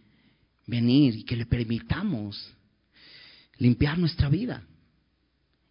[0.66, 2.52] venir y que le permitamos
[3.56, 4.62] limpiar nuestra vida.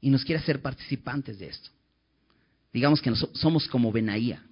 [0.01, 1.74] Y nos quiere hacer participantes de esto.
[2.76, 4.43] Digamos que somos como Benaía.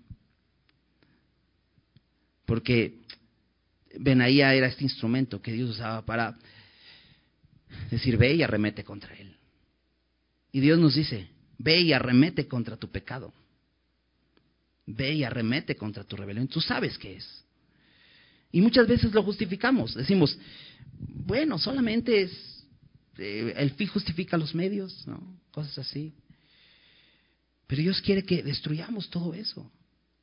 [2.46, 3.02] Porque
[4.00, 6.40] Benaía era este instrumento que Dios usaba para
[7.92, 9.36] decir, ve y arremete contra él.
[10.54, 13.34] Y Dios nos dice, ve y arremete contra tu pecado.
[14.86, 16.48] Ve y arremete contra tu rebelión.
[16.48, 17.44] Tú sabes qué es.
[18.54, 19.96] Y muchas veces lo justificamos.
[19.96, 20.40] Decimos,
[20.98, 22.66] bueno, solamente es,
[23.18, 25.42] eh, el fin justifica los medios, ¿no?
[25.52, 26.14] Cosas así.
[27.74, 29.68] Pero Dios quiere que destruyamos todo eso.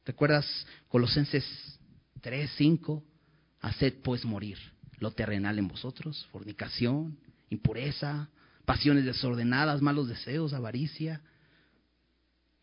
[0.07, 0.47] ¿Recuerdas
[0.87, 1.45] Colosenses
[2.21, 3.05] 3, 5?
[3.63, 4.57] Haced pues morir
[5.01, 8.31] lo terrenal en vosotros, fornicación, impureza,
[8.65, 11.23] pasiones desordenadas, malos deseos, avaricia.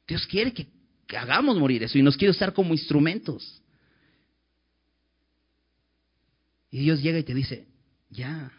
[0.08, 0.70] Dios quiere que,
[1.06, 3.62] que hagamos morir eso y nos quiere usar como instrumentos.
[6.72, 7.68] Y Dios llega y te dice,
[8.10, 8.54] ya,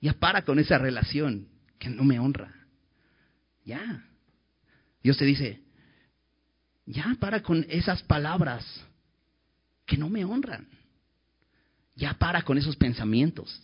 [0.00, 1.46] ya para con esa relación
[1.78, 2.54] que no me honra.
[3.66, 4.08] Ya.
[5.02, 5.60] Dios te dice,
[6.86, 8.64] ya para con esas palabras
[9.86, 10.68] que no me honran.
[11.94, 13.60] Ya para con esos pensamientos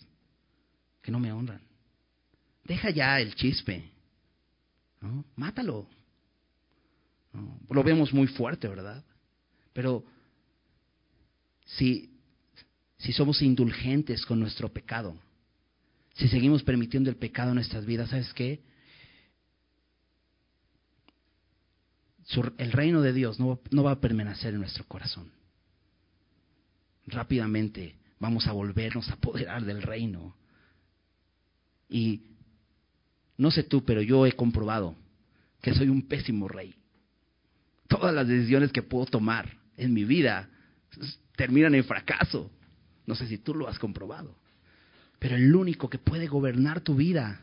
[1.02, 1.62] que no me honran.
[2.64, 3.90] Deja ya el chispe.
[5.00, 5.24] ¿no?
[5.36, 5.86] Mátalo.
[7.70, 9.04] Lo vemos muy fuerte, ¿verdad?
[9.72, 10.04] Pero
[11.64, 12.10] si,
[12.98, 15.16] si somos indulgentes con nuestro pecado,
[16.14, 18.60] si seguimos permitiendo el pecado en nuestras vidas, ¿sabes qué?
[22.58, 25.30] El reino de Dios no, no va a permanecer en nuestro corazón.
[27.06, 30.36] Rápidamente vamos a volvernos a apoderar del reino.
[31.88, 32.22] Y
[33.38, 34.94] no sé tú, pero yo he comprobado
[35.62, 36.74] que soy un pésimo rey.
[37.86, 40.50] Todas las decisiones que puedo tomar en mi vida
[41.36, 42.50] terminan en fracaso.
[43.06, 44.36] No sé si tú lo has comprobado.
[45.18, 47.40] Pero el único que puede gobernar tu vida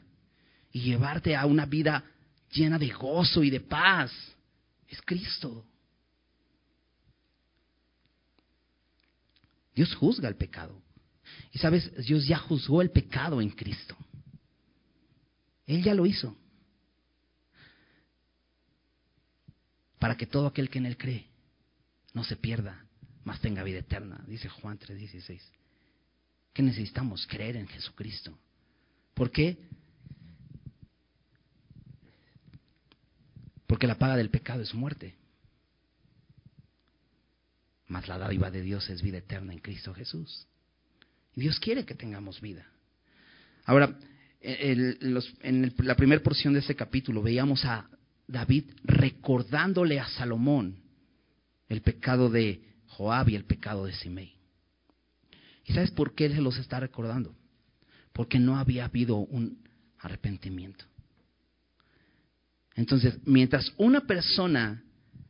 [0.72, 2.04] y llevarte a una vida
[2.52, 4.35] llena de gozo y de paz
[4.88, 5.66] es Cristo.
[9.74, 10.82] Dios juzga el pecado.
[11.52, 13.98] Y sabes, Dios ya juzgó el pecado en Cristo.
[15.66, 16.36] Él ya lo hizo.
[20.00, 21.28] Para que todo aquel que en Él cree
[22.14, 22.86] no se pierda,
[23.24, 25.42] mas tenga vida eterna, dice Juan 3:16.
[26.54, 27.28] ¿Qué necesitamos?
[27.28, 28.38] Creer en Jesucristo.
[29.14, 29.58] ¿Por qué?
[33.76, 35.16] Porque la paga del pecado es muerte.
[37.88, 40.48] Mas la dádiva de Dios es vida eterna en Cristo Jesús.
[41.34, 42.66] Y Dios quiere que tengamos vida.
[43.66, 44.00] Ahora,
[44.40, 47.90] en la primera porción de este capítulo veíamos a
[48.26, 50.78] David recordándole a Salomón
[51.68, 54.38] el pecado de Joab y el pecado de Simei.
[55.66, 57.36] ¿Y sabes por qué él se los está recordando?
[58.14, 59.68] Porque no había habido un
[60.00, 60.86] arrepentimiento.
[62.76, 64.84] Entonces, mientras una persona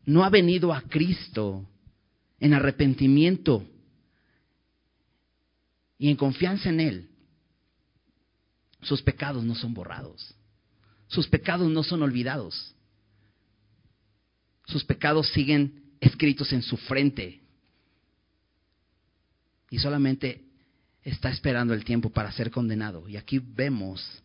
[0.05, 1.67] no ha venido a Cristo
[2.39, 3.65] en arrepentimiento
[5.97, 7.09] y en confianza en Él,
[8.81, 10.33] sus pecados no son borrados.
[11.07, 12.75] Sus pecados no son olvidados.
[14.65, 17.41] Sus pecados siguen escritos en su frente.
[19.69, 20.43] Y solamente
[21.03, 23.07] está esperando el tiempo para ser condenado.
[23.07, 24.23] Y aquí vemos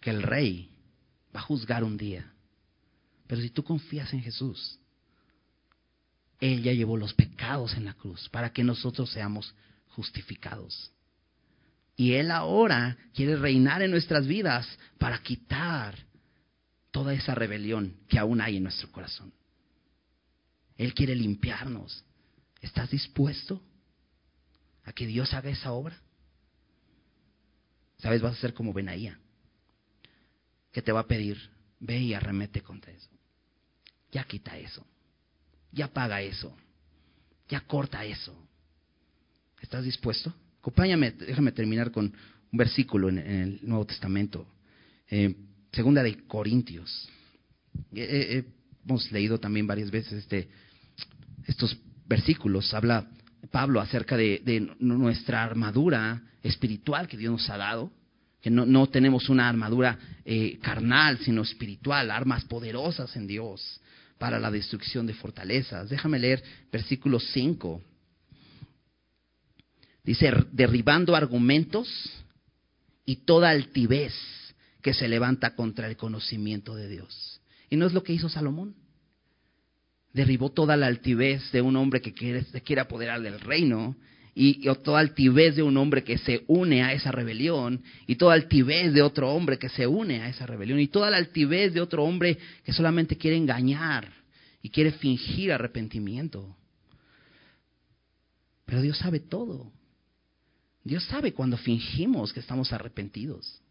[0.00, 0.75] que el rey
[1.36, 2.32] va a juzgar un día.
[3.26, 4.78] Pero si tú confías en Jesús,
[6.40, 9.54] Él ya llevó los pecados en la cruz para que nosotros seamos
[9.88, 10.90] justificados.
[11.96, 14.66] Y Él ahora quiere reinar en nuestras vidas
[14.98, 15.98] para quitar
[16.90, 19.32] toda esa rebelión que aún hay en nuestro corazón.
[20.76, 22.04] Él quiere limpiarnos.
[22.60, 23.62] ¿Estás dispuesto
[24.84, 26.00] a que Dios haga esa obra?
[27.98, 28.22] ¿sabes?
[28.22, 29.18] Vas a ser como Benaía,
[30.76, 31.38] que te va a pedir,
[31.80, 33.08] ve y arremete contra eso.
[34.12, 34.86] Ya quita eso.
[35.72, 36.54] Ya paga eso.
[37.48, 38.36] Ya corta eso.
[39.62, 40.34] ¿Estás dispuesto?
[40.60, 44.46] Acompáñame, déjame terminar con un versículo en, el Nuevo Testamento.
[45.08, 45.34] Eh,
[45.72, 47.08] segunda de Corintios.
[47.94, 50.50] hemos leído también varias veces este,
[51.46, 51.74] estos
[52.06, 52.74] versículos.
[52.74, 53.08] Habla
[53.50, 57.90] Pablo acerca de, nuestra armadura espiritual que Dios nos ha dado.
[58.46, 63.80] Que no, tenemos una armadura eh, carnal, sino espiritual, armas poderosas en Dios
[64.18, 65.90] para la destrucción de fortalezas.
[65.90, 67.82] Déjame leer versículo 5.
[70.04, 71.88] Dice, derribando argumentos
[73.04, 74.14] y toda altivez
[74.80, 77.40] que se levanta contra el conocimiento de Dios.
[77.68, 78.76] Y no es lo que hizo Salomón.
[80.12, 83.96] Derribó toda la altivez de un hombre que quiere, se quiere apoderar del reino
[84.38, 88.92] y, toda altivez de un hombre que se une a esa rebelión, y toda altivez
[88.92, 92.04] de otro hombre que se une a esa rebelión, y toda la altivez de otro
[92.04, 94.12] hombre que solamente quiere engañar
[94.60, 96.54] y quiere fingir arrepentimiento.
[98.66, 99.72] Pero Dios sabe todo.
[100.84, 103.62] Dios sabe cuando fingimos que estamos arrepentidos.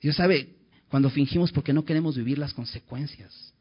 [0.00, 0.56] Dios sabe
[0.88, 3.52] cuando fingimos porque no queremos vivir las consecuencias.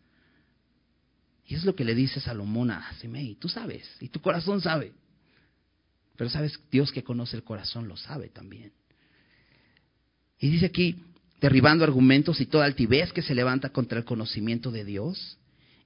[1.45, 3.35] Y es lo que le dice Salomón a Simei.
[3.35, 4.93] Tú sabes, y tu corazón sabe.
[6.17, 8.73] Pero sabes, Dios que conoce el corazón lo sabe también.
[10.39, 11.03] Y dice aquí,
[11.39, 15.37] derribando argumentos y toda altivez que se levanta contra el conocimiento de Dios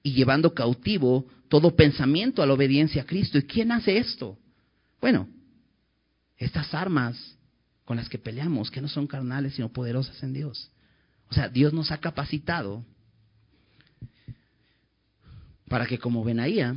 [0.04, 3.38] y llevando cautivo todo pensamiento a la obediencia a Cristo.
[3.38, 4.38] ¿Y quién hace esto?
[5.02, 5.28] Bueno,
[6.38, 7.38] estas armas
[7.84, 10.72] con las que peleamos, que no son carnales, sino poderosas en Dios.
[11.30, 12.86] O sea, Dios nos ha capacitado
[15.68, 16.76] para que como Benaía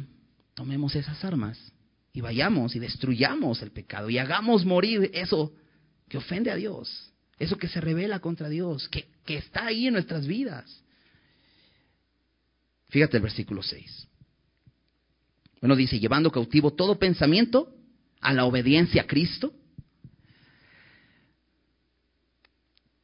[0.54, 1.73] tomemos esas armas
[2.14, 5.52] y vayamos y destruyamos el pecado y hagamos morir eso
[6.08, 9.94] que ofende a Dios, eso que se revela contra Dios, que, que está ahí en
[9.94, 10.80] nuestras vidas.
[12.88, 14.06] Fíjate el versículo 6.
[15.60, 17.74] Bueno, dice, llevando cautivo todo pensamiento
[18.20, 19.52] a la obediencia a Cristo.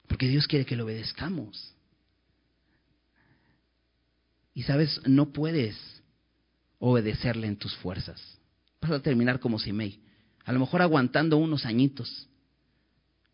[0.07, 1.75] Porque Dios quiere que lo obedezcamos.
[4.55, 5.77] Y sabes, no puedes
[6.79, 8.40] obedecerle en tus fuerzas.
[8.81, 10.01] Vas a terminar como Simei.
[10.45, 12.29] A lo mejor aguantando unos añitos.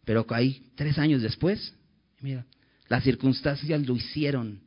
[0.05, 1.75] Pero ahí, tres años después,
[2.21, 2.47] mira,
[2.89, 4.61] las circunstancias lo hicieron.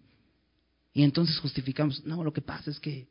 [0.93, 3.07] Y entonces justificamos, no, lo que pasa es que,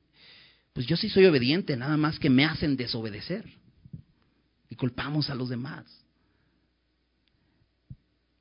[0.73, 3.45] pues yo sí soy obediente, nada más que me hacen desobedecer
[4.69, 5.87] y culpamos a los demás.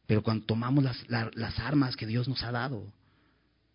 [0.05, 2.91] Pero cuando tomamos las, las armas que Dios nos ha dado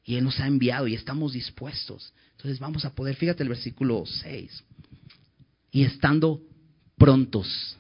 [0.04, 4.04] y Él nos ha enviado y estamos dispuestos, entonces vamos a poder, fíjate el versículo
[4.04, 4.64] 6,
[5.72, 6.40] y estando
[6.96, 7.76] prontos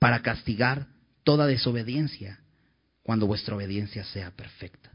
[0.00, 0.88] para castigar
[1.22, 2.40] toda desobediencia
[3.02, 4.90] cuando vuestra obediencia sea perfecta.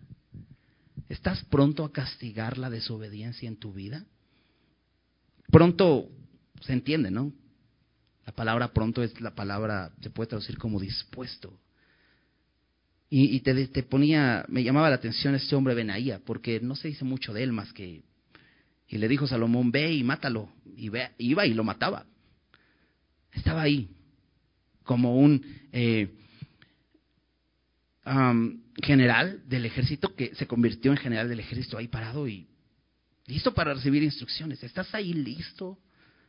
[1.07, 4.03] ¿Estás pronto a castigar la desobediencia en tu vida?
[5.51, 6.09] Pronto
[6.61, 7.31] se entiende, ¿no?
[8.25, 11.59] La palabra pronto es la palabra, se puede traducir como dispuesto.
[13.07, 17.05] Y, te, te, ponía, me llamaba la atención este hombre Benaía, porque no se dice
[17.05, 18.03] mucho de él más que,
[18.87, 22.05] y le dijo Salomón, ve y mátalo, y ve, iba y lo mataba.
[23.31, 23.89] Estaba ahí,
[24.83, 26.13] como un eh,
[28.83, 32.47] general del ejército que se convirtió en general del ejército ahí parado y
[33.25, 34.63] listo para recibir instrucciones.
[34.63, 35.79] ¿Estás ahí listo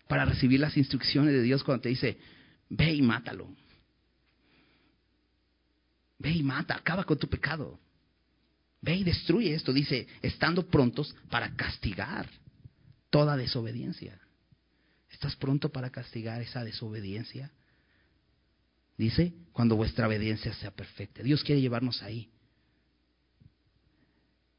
[0.09, 2.19] para recibir las instrucciones de Dios cuando te dice,
[2.69, 3.49] ve y mátalo.
[6.19, 7.79] Ve y mata, acaba con tu pecado.
[8.81, 12.29] Ve y destruye esto, dice, estando prontos para castigar
[13.11, 14.21] toda desobediencia.
[15.11, 17.53] ¿Estás pronto para castigar esa desobediencia?
[18.99, 21.23] Dice, cuando vuestra obediencia sea perfecta.
[21.23, 22.31] Dios quiere llevarnos ahí.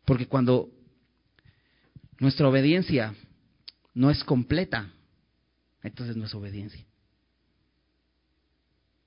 [0.06, 0.70] Porque cuando
[2.20, 3.14] nuestra obediencia
[3.94, 4.92] no es completa,
[5.84, 6.86] entonces no es obediencia.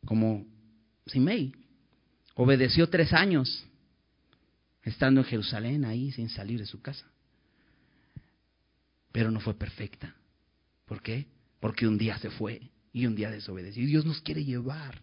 [0.05, 0.47] Como
[1.07, 1.53] Simei,
[2.34, 3.66] obedeció tres años
[4.82, 7.10] estando en Jerusalén, ahí sin salir de su casa.
[9.13, 10.15] Pero no fue perfecta.
[10.87, 11.27] ¿Por qué?
[11.61, 13.83] Porque un día se fue y un día desobedeció.
[13.83, 15.03] Y Dios nos quiere llevar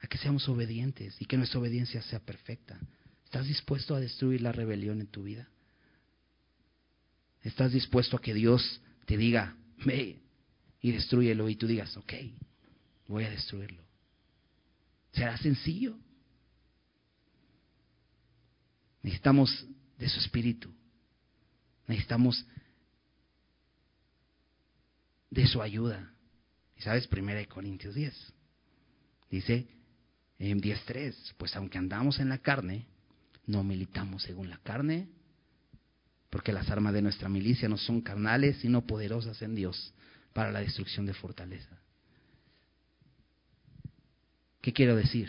[0.00, 2.78] a que seamos obedientes y que nuestra obediencia sea perfecta.
[3.24, 5.48] ¿Estás dispuesto a destruir la rebelión en tu vida?
[7.42, 10.24] ¿Estás dispuesto a que Dios te diga, ve,
[10.84, 12.12] y destruyelo y tú digas, ok,
[13.08, 13.82] voy a destruirlo.
[15.12, 15.96] ¿Será sencillo?
[19.02, 19.66] Necesitamos
[19.98, 20.70] de su espíritu.
[21.86, 22.44] Necesitamos
[25.34, 26.12] de su ayuda.
[26.76, 27.06] ¿Y sabes?
[27.08, 28.14] Primera de Corintios 10.
[29.30, 29.66] Dice
[30.38, 32.86] en 10.3, pues aunque andamos en la carne,
[33.46, 35.08] no militamos según la carne,
[36.30, 39.92] porque las armas de nuestra milicia no son carnales, sino poderosas en Dios
[40.32, 41.78] para la destrucción de fortaleza.
[44.60, 45.28] ¿Qué quiero decir?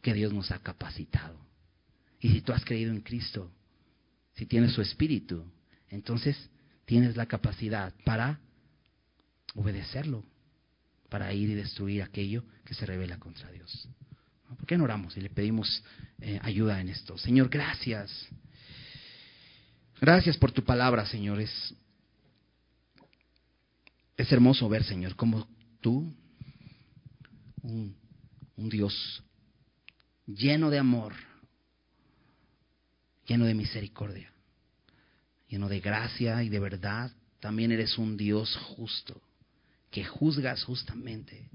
[0.00, 1.38] Que Dios nos ha capacitado.
[2.20, 3.50] Y si tú has creído en Cristo,
[4.34, 5.44] si tienes su espíritu,
[5.88, 6.48] entonces
[6.84, 8.40] tienes la capacidad para
[9.54, 10.24] obedecerlo,
[11.08, 13.88] para ir y destruir aquello que se revela contra Dios.
[14.56, 15.82] ¿Por qué no oramos y le pedimos
[16.20, 17.18] eh, ayuda en esto?
[17.18, 18.28] Señor, gracias.
[20.00, 21.40] Gracias por tu palabra, Señor.
[21.40, 21.74] Es,
[24.16, 25.46] hermoso ver, Señor, como
[25.80, 26.14] tú,
[27.62, 27.94] un
[28.56, 29.22] Dios
[30.26, 31.14] lleno de amor,
[33.26, 34.32] lleno de misericordia,
[35.48, 39.20] lleno de gracia y de verdad, también eres un Dios justo,
[39.92, 41.48] que juzgas justamente.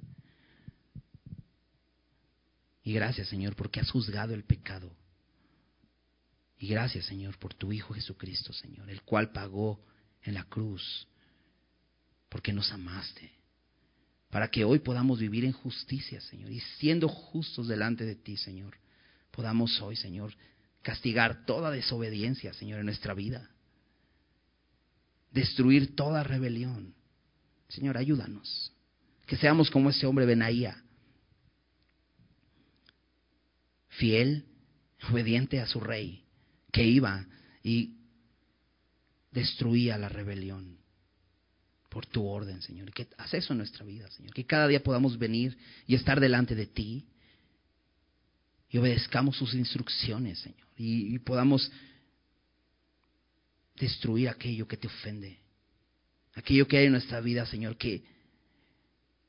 [2.84, 4.96] Y gracias, Señor, porque has juzgado el pecado.
[6.60, 9.84] Y gracias, Señor, por tu Hijo Jesucristo, Señor, el cual pagó
[10.24, 11.08] en la cruz,
[12.30, 13.32] porque nos amaste,
[14.30, 18.78] para que hoy podamos vivir en justicia, Señor, y siendo justos delante de ti, Señor,
[19.32, 20.34] podamos hoy, Señor,
[20.82, 23.50] castigar toda desobediencia, Señor, en nuestra vida,
[25.32, 26.97] destruir toda rebelión.
[27.70, 28.72] Señor, ayúdanos,
[29.26, 30.84] que seamos como ese hombre Benaía,
[33.90, 34.46] fiel,
[35.10, 36.24] obediente a su rey,
[36.72, 37.26] que iba
[37.64, 37.96] y
[39.32, 40.78] destruía la rebelión
[41.90, 42.92] por tu orden, Señor.
[42.92, 44.34] Que haz eso en nuestra vida, Señor.
[44.34, 47.06] Que cada día podamos venir y estar delante de ti
[48.70, 50.68] y obedezcamos sus instrucciones, Señor.
[50.78, 51.72] Y, y podamos
[53.76, 55.40] destruir aquello que te ofende.
[56.38, 58.04] Aquello que hay en nuestra vida, Señor, que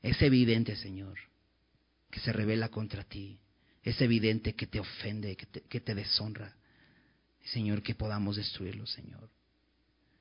[0.03, 1.17] es evidente, Señor,
[2.11, 3.39] que se revela contra ti.
[3.81, 6.55] Es evidente que te ofende, que te, que te deshonra.
[7.45, 9.27] Señor, que podamos destruirlo, Señor.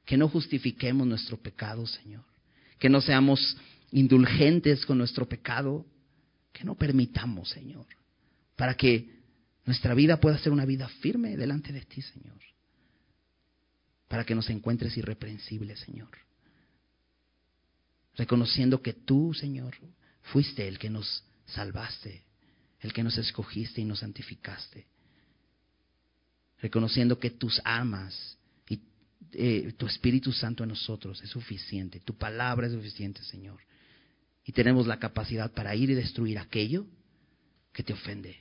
[0.07, 2.25] Que no justifiquemos nuestro pecado, Señor.
[2.79, 3.59] Que no seamos
[3.91, 5.85] indulgentes con nuestro pecado.
[6.55, 7.87] Que no permitamos, Señor.
[8.57, 9.11] Para que
[9.67, 12.39] nuestra vida pueda ser una vida firme delante de ti, Señor.
[14.09, 16.28] Para que nos encuentres irreprensibles, Señor.
[18.19, 19.75] Reconociendo que tú, Señor,
[20.21, 22.25] fuiste el que nos salvaste,
[22.81, 24.87] el que nos escogiste y nos santificaste
[26.61, 28.39] reconociendo que tus armas
[28.69, 28.81] y
[29.33, 33.61] eh, tu Espíritu Santo en nosotros es suficiente, tu palabra es suficiente, Señor.
[34.45, 36.87] Y tenemos la capacidad para ir y destruir aquello
[37.73, 38.37] que te ofende.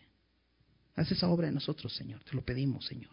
[0.95, 2.23] Haz esa obra en nosotros, Señor.
[2.23, 3.11] Te lo pedimos, Señor.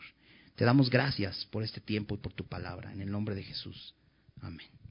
[0.55, 2.93] Te damos gracias por este tiempo y por tu palabra.
[2.93, 3.95] En el nombre de Jesús.
[4.41, 4.84] Amén.